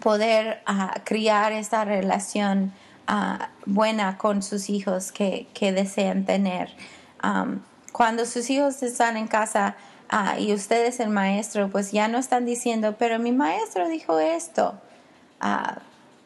poder 0.03 0.63
uh, 0.69 1.01
criar 1.03 1.53
esta 1.53 1.87
relación 1.87 2.75
buena 3.65 4.19
con 4.19 4.43
sus 4.43 4.69
hijos 4.69 5.13
que, 5.13 5.49
desean 5.59 6.27
tener. 6.27 6.69
Cuando 7.91 8.27
sus 8.27 8.51
hijos 8.51 8.83
están 8.83 9.17
en 9.17 9.27
casa, 9.27 9.77
ah, 10.09 10.39
y 10.39 10.53
ustedes 10.53 11.01
el 11.01 11.11
maestro, 11.11 11.69
pues 11.71 11.93
ya 11.93 12.09
no 12.09 12.19
están 12.19 12.47
diciendo, 12.47 12.97
pero 12.99 13.19
mi 13.19 13.33
maestro 13.33 13.89
dijo 13.89 14.19
esto. 14.19 14.75
Ah, 15.41 15.79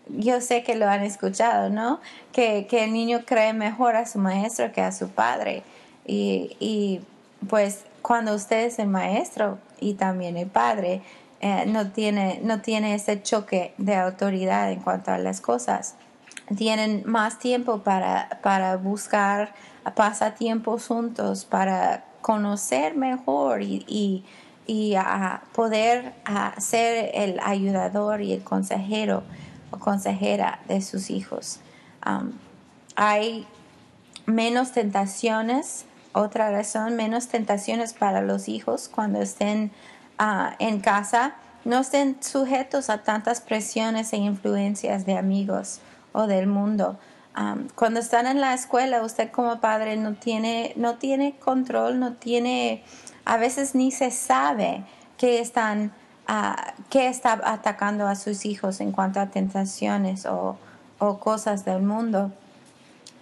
yo 0.09 0.41
sé 0.41 0.63
que 0.63 0.75
lo 0.75 0.89
han 0.89 1.03
escuchado, 1.03 1.71
¿no? 1.71 2.01
Que, 2.33 2.67
el 2.71 2.93
niño 2.93 3.21
cree 3.25 3.53
mejor 3.53 3.97
a 3.97 4.07
su 4.07 4.19
maestro 4.19 4.73
que 4.73 4.81
a 4.81 4.93
su 4.93 5.09
padre. 5.09 5.63
Y, 6.05 6.57
y 6.59 7.01
pues 7.49 7.85
cuando 8.03 8.35
usted 8.35 8.67
es 8.67 8.79
el 8.79 8.89
maestro 8.89 9.59
y 9.81 9.95
también 9.95 10.37
el 10.37 10.49
padre, 10.49 11.03
eh, 11.41 11.65
no, 11.67 11.91
tiene, 11.91 12.41
no 12.43 12.61
tiene 12.61 12.95
ese 12.95 13.21
choque 13.21 13.75
de 13.77 13.97
autoridad 13.97 14.71
en 14.71 14.81
cuanto 14.81 15.11
a 15.11 15.19
las 15.19 15.41
cosas. 15.41 15.97
Tienen 16.57 17.03
más 17.05 17.39
tiempo 17.39 17.79
para, 17.79 18.41
para 18.43 18.77
buscar 18.77 19.55
pasatiempos 19.97 20.87
juntos, 20.87 21.45
para 21.45 22.05
conocer 22.23 22.97
mejor 22.97 23.63
y, 23.63 24.25
a 24.97 25.43
poder 25.53 26.15
ser 26.59 27.11
el 27.15 27.41
ayudador 27.43 28.23
y 28.23 28.33
el 28.33 28.43
consejero 28.43 29.23
o 29.71 29.79
consejera 29.79 30.61
de 30.69 30.81
sus 30.81 31.11
hijos. 31.11 31.61
hay 32.97 33.47
menos 34.25 34.73
tentaciones, 34.73 35.85
otra 36.13 36.51
razón, 36.51 36.97
menos 36.97 37.29
tentaciones 37.29 37.93
para 37.93 38.23
los 38.23 38.49
hijos 38.49 38.89
cuando 38.89 39.21
estén 39.21 39.73
ah, 40.19 40.55
en 40.59 40.81
casa, 40.81 41.35
no 41.65 41.81
estén 41.81 42.23
sujetos 42.23 42.91
a 42.91 43.03
tantas 43.03 43.41
presiones 43.41 44.13
e 44.13 44.19
influencias 44.19 45.07
de 45.07 45.17
amigos 45.17 45.81
o 46.13 46.27
del 46.27 46.47
mundo 46.47 46.99
cuando 47.75 48.01
están 48.01 48.27
en 48.27 48.41
la 48.41 48.53
escuela, 48.53 49.03
usted 49.03 49.31
como 49.31 49.61
padre 49.61 49.97
no 49.97 50.15
tiene, 50.15 50.75
no 50.77 50.97
tiene 50.97 51.37
control, 51.39 51.99
no 51.99 52.15
tiene, 52.15 52.85
a 53.25 53.39
veces 53.39 53.75
ni 53.75 53.91
se 53.91 54.11
sabe 54.11 54.85
qué 55.17 55.41
están, 55.41 55.93
uh, 56.29 56.55
qué 56.91 57.09
está 57.09 57.41
atacando 57.45 58.07
a 58.07 58.17
sus 58.17 58.45
hijos 58.45 58.81
en 58.81 58.93
cuanto 58.93 59.19
a 59.19 59.27
tentaciones 59.31 60.27
o, 60.27 60.59
o 60.99 61.19
cosas 61.21 61.65
del 61.65 61.83
mundo, 61.83 62.33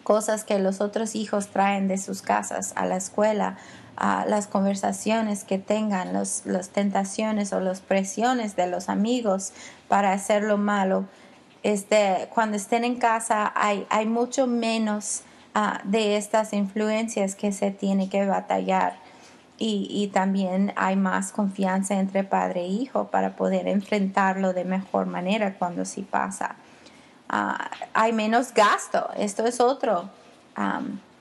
cosas 0.02 0.44
que 0.44 0.58
los 0.58 0.80
otros 0.80 1.14
hijos 1.14 1.48
traen 1.48 1.86
de 1.86 1.96
sus 1.96 2.20
casas 2.20 2.72
a 2.74 2.86
la 2.86 2.96
escuela, 2.96 3.58
a 3.96 4.24
las 4.26 4.48
conversaciones 4.48 5.44
que 5.44 5.58
tengan, 5.58 6.12
las 6.12 6.68
tentaciones 6.70 7.52
o 7.52 7.60
las 7.60 7.80
presiones 7.80 8.56
de 8.56 8.66
los 8.66 8.88
amigos 8.88 9.52
para 9.88 10.12
hacer 10.12 10.42
lo 10.42 10.56
malo 10.56 11.04
este, 11.62 12.28
cuando 12.34 12.56
estén 12.56 12.84
en 12.84 12.96
casa 12.96 13.52
hay, 13.54 13.86
hay 13.90 14.06
mucho 14.06 14.46
menos 14.46 15.22
ah, 15.54 15.80
de 15.84 16.16
estas 16.16 16.52
influencias 16.52 17.34
que 17.34 17.52
se 17.52 17.70
tiene 17.70 18.08
que 18.08 18.26
batallar. 18.26 18.98
Y, 19.58 19.88
y, 19.90 20.08
también 20.08 20.72
hay 20.76 20.96
más 20.96 21.32
confianza 21.32 22.00
entre 22.00 22.24
padre 22.24 22.62
e 22.62 22.68
hijo 22.68 23.08
para 23.08 23.36
poder 23.36 23.68
enfrentarlo 23.68 24.54
de 24.54 24.64
mejor 24.64 25.04
manera 25.04 25.52
cuando 25.58 25.84
sí 25.84 26.00
pasa. 26.00 26.56
Ah, 27.28 27.70
hay 27.92 28.14
menos 28.14 28.54
gasto, 28.54 29.10
esto 29.18 29.44
es 29.44 29.60
otro. 29.60 30.08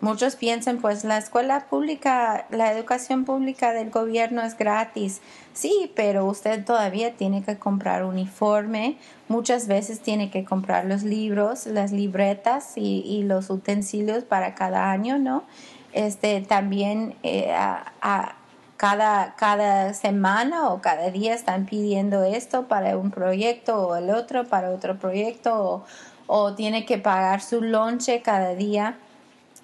Muchos 0.02 0.38
piensan, 0.38 0.78
pues 0.78 1.04
la 1.04 1.18
escuela 1.18 1.66
pública, 1.70 2.46
la 2.52 2.72
educación 2.72 3.26
pública 3.26 3.74
del 3.74 3.90
gobierno 3.90 4.42
es 4.44 4.58
gratis. 4.58 5.20
Sí, 5.52 5.92
pero 5.94 6.26
usted 6.26 6.64
todavía 6.64 7.18
tiene 7.18 7.44
que 7.44 7.58
comprar 7.58 8.06
uniforme, 8.06 8.98
muchas 9.28 9.68
veces 9.68 10.00
tiene 10.00 10.32
que 10.32 10.46
comprar 10.46 10.86
los 10.86 11.04
libros, 11.04 11.66
las 11.66 11.92
libretas 11.92 12.78
y, 12.78 13.24
los 13.24 13.50
utensilios 13.50 14.24
para 14.24 14.56
cada 14.56 14.90
año, 14.90 15.18
¿no? 15.18 15.44
Este, 15.92 16.40
también 16.40 17.16
eh, 17.24 17.52
a, 17.54 18.36
cada, 18.78 19.36
cada 19.36 19.94
semana 19.94 20.70
o 20.70 20.82
cada 20.82 21.12
día 21.12 21.34
están 21.34 21.66
pidiendo 21.66 22.24
esto 22.24 22.70
para 22.70 22.96
un 22.96 23.12
proyecto 23.12 23.90
o 23.90 23.96
el 23.98 24.12
otro 24.12 24.46
para 24.46 24.70
otro 24.70 24.98
proyecto 24.98 25.54
o, 25.62 25.84
o 26.28 26.56
tiene 26.56 26.86
que 26.86 26.98
pagar 26.98 27.42
su 27.42 27.62
lonche 27.62 28.22
cada 28.22 28.56
día 28.56 28.98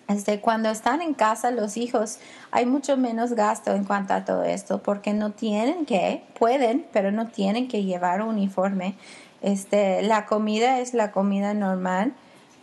este, 0.07 0.39
cuando 0.39 0.69
están 0.69 1.01
en 1.01 1.15
casa 1.15 1.49
los 1.49 1.77
hijos 1.77 2.19
hay 2.51 2.67
mucho 2.67 2.95
menos 2.95 3.33
gasto 3.33 3.73
en 3.73 3.85
cuanto 3.85 4.13
a 4.13 4.23
todo 4.23 4.43
esto 4.43 4.81
porque 4.83 5.13
no 5.13 5.31
tienen 5.31 5.85
que, 5.85 6.23
pueden, 6.37 6.85
pero 6.93 7.11
no 7.11 7.27
tienen 7.27 7.67
que 7.67 7.83
llevar 7.83 8.21
uniforme. 8.21 8.95
Este, 9.41 10.03
la 10.03 10.25
comida 10.25 10.79
es 10.79 10.93
la 10.93 11.11
comida 11.11 11.53
normal 11.53 12.13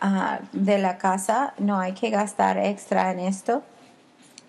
ah, 0.01 0.41
de 0.53 0.79
la 0.79 0.99
casa, 0.99 1.55
no 1.59 1.79
hay 1.79 1.93
que 1.93 2.11
gastar 2.11 2.59
extra 2.59 3.11
en 3.11 3.21
esto. 3.21 3.63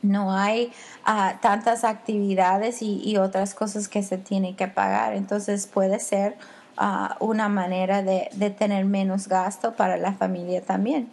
No 0.04 0.34
hay 0.34 0.72
ah, 1.06 1.36
tantas 1.42 1.86
actividades 1.86 2.82
y, 2.82 3.16
otras 3.18 3.54
cosas 3.56 3.88
que 3.88 4.04
se 4.04 4.18
tienen 4.18 4.56
que 4.56 4.68
pagar. 4.68 5.14
Entonces 5.14 5.66
puede 5.66 6.00
ser 6.00 6.36
ah, 6.78 7.16
una 7.20 7.48
manera 7.50 8.04
de 8.04 8.50
tener 8.52 8.86
menos 8.86 9.28
gasto 9.30 9.74
para 9.76 9.98
la 9.98 10.14
familia 10.14 10.62
también. 10.62 11.10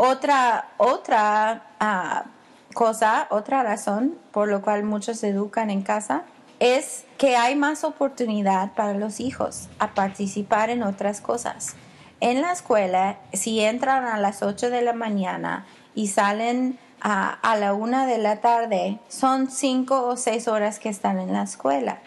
Otra, 0.00 0.68
otra 0.76 1.64
ah, 1.80 2.26
cosa, 2.72 3.26
otra 3.30 3.64
razón 3.64 4.16
por 4.30 4.46
lo 4.46 4.62
cual 4.62 4.84
muchos 4.84 5.18
se 5.18 5.30
educan 5.30 5.70
en 5.70 5.82
casa 5.82 6.22
es 6.60 7.04
que 7.16 7.34
hay 7.34 7.56
más 7.56 7.82
oportunidad 7.82 8.74
para 8.74 8.94
los 8.94 9.18
hijos 9.18 9.68
a 9.80 9.94
participar 9.94 10.70
en 10.70 10.84
otras 10.84 11.20
cosas. 11.20 11.74
En 12.20 12.42
la 12.42 12.52
escuela, 12.52 13.18
si 13.32 13.58
entran 13.58 14.04
a 14.04 14.18
las 14.18 14.44
8 14.44 14.70
de 14.70 14.82
la 14.82 14.92
mañana 14.92 15.66
y 15.96 16.06
salen 16.06 16.78
a, 17.00 17.32
a 17.32 17.56
la 17.56 17.74
1 17.74 18.06
de 18.06 18.18
la 18.18 18.36
tarde, 18.36 19.00
son 19.08 19.50
5 19.50 20.06
o 20.06 20.16
6 20.16 20.46
horas 20.46 20.78
que 20.78 20.90
están 20.90 21.18
en 21.18 21.32
la 21.32 21.42
escuela 21.42 21.98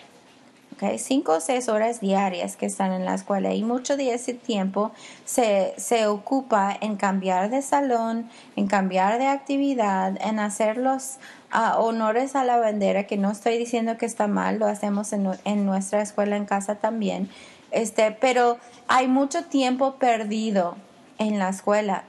cinco 0.97 1.33
o 1.33 1.39
seis 1.39 1.69
horas 1.69 2.01
diarias 2.01 2.55
que 2.55 2.65
están 2.65 2.91
en 2.91 3.05
la 3.05 3.15
escuela 3.15 3.53
y 3.53 3.63
mucho 3.63 3.97
de 3.97 4.13
ese 4.13 4.33
tiempo 4.33 4.91
se, 5.25 5.73
se 5.77 6.07
ocupa 6.07 6.75
en 6.81 6.95
cambiar 6.95 7.49
de 7.49 7.61
salón, 7.61 8.29
en 8.55 8.67
cambiar 8.67 9.19
de 9.19 9.27
actividad, 9.27 10.17
en 10.21 10.39
hacer 10.39 10.77
los 10.77 11.17
ah, 11.51 11.77
honores 11.79 12.35
a 12.35 12.43
la 12.43 12.57
bandera, 12.57 13.05
que 13.05 13.17
no 13.17 13.31
estoy 13.31 13.57
diciendo 13.57 13.97
que 13.97 14.05
está 14.05 14.27
mal, 14.27 14.59
lo 14.59 14.65
hacemos 14.65 15.13
en, 15.13 15.29
en 15.45 15.65
nuestra 15.65 16.01
escuela 16.01 16.35
en 16.35 16.45
casa 16.45 16.75
también, 16.75 17.29
este, 17.69 18.11
pero 18.11 18.57
hay 18.87 19.07
mucho 19.07 19.45
tiempo 19.45 19.95
perdido 19.95 20.75
en 21.17 21.39
la 21.39 21.49
escuela. 21.49 22.03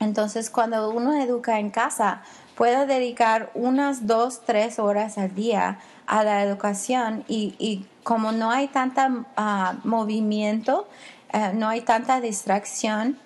Entonces, 0.00 0.48
cuando 0.48 0.90
uno 0.90 1.20
educa 1.20 1.58
en 1.58 1.70
casa, 1.70 2.22
puede 2.54 2.86
dedicar 2.86 3.50
unas 3.54 4.06
dos, 4.06 4.42
tres 4.44 4.78
horas 4.78 5.18
al 5.18 5.34
día 5.34 5.78
a 6.08 6.24
la 6.24 6.42
educación 6.42 7.24
y, 7.28 7.84
como 8.02 8.32
no 8.32 8.50
hay 8.50 8.68
tanta 8.68 9.26
ah, 9.36 9.74
movimiento, 9.84 10.88
eh, 11.32 11.52
no 11.54 11.68
hay 11.68 11.82
tanta 11.82 12.22
distracción, 12.22 13.18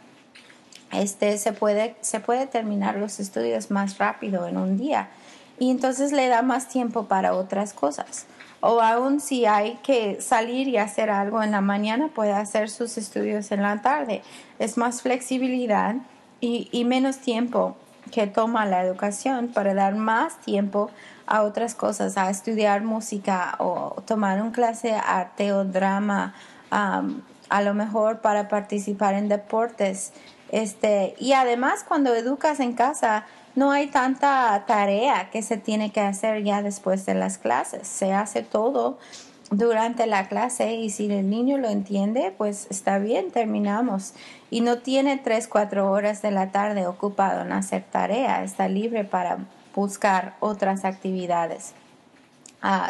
este, 0.91 1.39
se, 1.39 1.53
puede, 1.53 1.95
se 2.01 2.19
puede 2.19 2.47
terminar 2.49 2.97
los 2.97 3.21
estudios 3.21 3.71
más 3.71 3.99
rápido 3.99 4.49
en 4.49 4.57
un 4.57 4.77
día 4.77 5.09
y 5.59 5.71
entonces 5.71 6.11
le 6.11 6.27
da 6.27 6.43
más 6.43 6.69
tiempo 6.69 7.05
para 7.05 7.35
otras 7.35 7.73
cosas. 7.73 8.27
O 8.61 8.81
aún 8.81 9.21
si 9.21 9.47
hay 9.47 9.79
que 9.85 10.21
salir 10.21 10.67
y 10.69 10.77
hacer 10.77 11.09
algo 11.09 11.43
en 11.43 11.53
la 11.53 11.61
mañana, 11.61 12.09
puede 12.09 12.33
hacer 12.33 12.69
sus 12.69 12.99
estudios 12.99 13.53
en 13.53 13.63
la 13.63 13.81
tarde. 13.81 14.23
Es 14.59 14.77
más 14.77 15.03
flexibilidad 15.03 15.97
y, 16.41 16.69
y 16.73 16.85
menos 16.85 17.19
tiempo 17.19 17.77
que 18.13 18.29
toma 18.29 18.67
la 18.67 18.85
educación 18.85 19.49
para 19.49 19.75
dar 19.75 19.97
más 19.97 20.37
tiempo 20.37 20.91
a 21.27 21.43
otras 21.43 21.75
cosas, 21.75 22.17
a 22.17 22.31
estudiar 22.31 22.83
música 22.83 23.57
o 23.59 24.03
tomar 24.07 24.41
un 24.41 24.53
clase 24.53 24.89
de 24.89 24.95
arte 24.95 25.53
o 25.53 25.65
drama, 25.65 26.35
a 26.71 27.63
lo 27.63 27.75
mejor 27.75 28.21
para 28.21 28.49
participar 28.49 29.15
en 29.15 29.29
deportes. 29.29 30.13
Este, 30.51 31.15
y 31.19 31.33
además 31.33 31.85
cuando 31.87 32.15
educas 32.15 32.61
en 32.61 32.75
casa, 32.75 33.25
no 33.55 33.71
hay 33.71 33.89
tanta 33.89 34.65
tarea 34.67 35.31
que 35.31 35.43
se 35.43 35.57
tiene 35.57 35.91
que 35.91 36.01
hacer 36.01 36.45
ya 36.45 36.63
después 36.63 37.05
de 37.07 37.15
las 37.15 37.39
clases. 37.39 37.89
Se 37.89 38.13
hace 38.13 38.43
todo 38.43 38.99
durante 39.53 40.07
la 40.07 40.29
clase 40.29 40.75
y 40.75 40.91
si 40.91 41.07
el 41.13 41.31
niño 41.31 41.59
lo 41.59 41.69
entiende, 41.69 42.35
pues 42.37 42.67
está 42.71 42.99
bien, 42.99 43.31
terminamos. 43.31 44.15
Y 44.51 44.63
no 44.63 44.79
tiene 44.79 45.19
tres, 45.19 45.47
cuatro 45.47 45.91
horas 45.91 46.23
de 46.23 46.31
la 46.31 46.51
tarde 46.51 46.87
ocupado 46.87 47.43
en 47.43 47.53
hacer 47.53 47.85
tarea, 47.91 48.43
está 48.43 48.67
libre 48.69 49.05
para 49.05 49.39
buscar 49.75 50.35
otras 50.41 50.85
actividades 50.85 51.75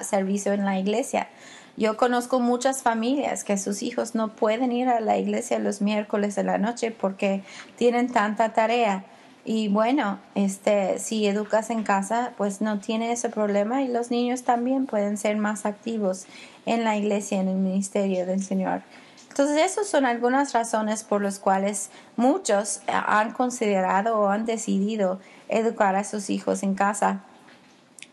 servicio 0.03 0.53
en 0.53 0.64
la 0.64 0.79
iglesia. 0.79 1.29
Yo 1.77 1.96
conozco 1.96 2.38
muchas 2.38 2.83
familias 2.83 3.44
que 3.44 3.57
sus 3.57 3.83
hijos 3.83 4.14
no 4.14 4.37
pueden 4.37 4.72
ir 4.72 4.88
a 4.88 5.01
la 5.01 5.16
iglesia 5.16 5.59
los 5.59 5.81
miércoles 5.81 6.35
de 6.35 6.44
la 6.44 6.59
noche 6.59 6.90
porque 6.90 7.42
tienen 7.77 8.12
tanta 8.12 8.53
tarea. 8.53 9.05
Y 9.44 9.68
bueno, 9.68 10.20
este, 10.35 10.98
si 11.00 11.26
educas 11.26 11.70
en 11.70 11.83
casa, 11.83 12.33
pues 12.37 12.61
no 12.61 12.78
tiene 12.78 13.11
ese 13.11 13.28
problema 13.28 13.83
y 13.83 13.88
los 13.88 14.11
niños 14.11 14.44
también 14.44 14.87
pueden 14.87 15.16
ser 15.16 15.37
más 15.37 15.66
activos 15.66 16.26
en 16.64 16.85
la 16.85 16.96
iglesia, 16.96 17.40
en 17.40 17.48
el 17.48 17.57
ministerio 17.57 18.24
del 18.24 18.42
Señor. 18.42 18.83
Entonces, 19.28 19.72
esas 19.72 19.88
son 19.88 20.05
algunas 20.05 20.52
razones 20.52 21.02
por 21.05 21.22
las 21.22 21.38
cuales 21.38 21.90
muchos 22.16 22.83
han 22.87 23.33
considerado 23.33 24.20
o 24.20 24.28
han 24.28 24.44
decidido 24.44 25.20
educar 25.48 25.96
a 25.96 26.05
sus 26.05 26.31
hijos 26.31 26.62
en 26.62 26.74
casa. 26.74 27.22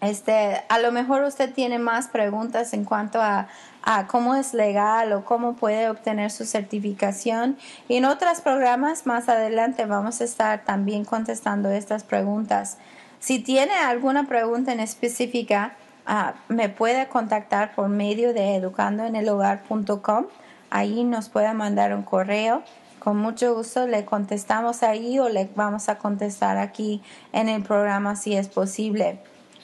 Este, 0.02 0.64
a 0.70 0.80
lo 0.80 0.94
mejor 0.94 1.24
usted 1.24 1.54
tiene 1.54 1.78
más 1.78 2.08
preguntas 2.08 2.74
en 2.74 2.86
cuanto 2.86 3.22
a, 3.22 3.50
a, 3.84 4.08
cómo 4.08 4.36
es 4.36 4.54
legal 4.54 5.12
o 5.14 5.26
cómo 5.26 5.56
puede 5.56 5.90
obtener 5.90 6.32
su 6.32 6.46
certificación. 6.46 7.58
Y 7.88 7.98
en 7.98 8.06
otros 8.06 8.42
programas 8.42 9.06
más 9.06 9.30
adelante 9.30 9.86
vamos 9.86 10.22
a 10.22 10.24
estar 10.24 10.64
también 10.66 11.06
contestando 11.06 11.72
estas 11.72 12.04
preguntas. 12.04 12.78
Si 13.20 13.40
tiene 13.40 13.74
alguna 13.74 14.28
pregunta 14.28 14.72
en 14.72 14.80
específica, 14.80 15.76
ah, 16.06 16.36
me 16.48 16.70
puede 16.70 17.08
contactar 17.08 17.76
por 17.76 17.90
medio 17.90 18.34
de 18.34 18.56
educandoenelhogar.com. 18.56 20.26
Ahí 20.70 21.04
nos 21.04 21.30
puede 21.30 21.54
mandar 21.54 21.94
un 21.94 22.04
correo 22.04 22.64
con 23.00 23.18
mucho 23.18 23.56
gusto 23.56 23.88
le 23.88 24.04
contestamos 24.04 24.84
ahí 24.84 25.20
o 25.20 25.30
le 25.30 25.50
vamos 25.56 25.88
a 25.88 25.98
contestar 25.98 26.58
aquí 26.58 27.02
en 27.32 27.48
el 27.48 27.64
programa 27.64 28.16
si 28.18 28.36
es 28.36 28.50
posible. 28.50 29.20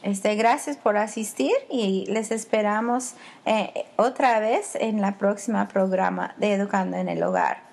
Este, 0.06 0.36
gracias 0.36 0.78
por 0.78 0.96
asistir 0.98 1.52
y 1.68 2.06
les 2.08 2.30
esperamos 2.30 3.16
eh, 3.48 3.86
otra 3.96 4.40
vez 4.40 4.76
en 4.76 5.02
la 5.02 5.18
próxima 5.18 5.68
programa 5.68 6.36
de 6.38 6.54
Educando 6.54 6.98
en 6.98 7.10
el 7.10 7.24
Hogar. 7.24 7.64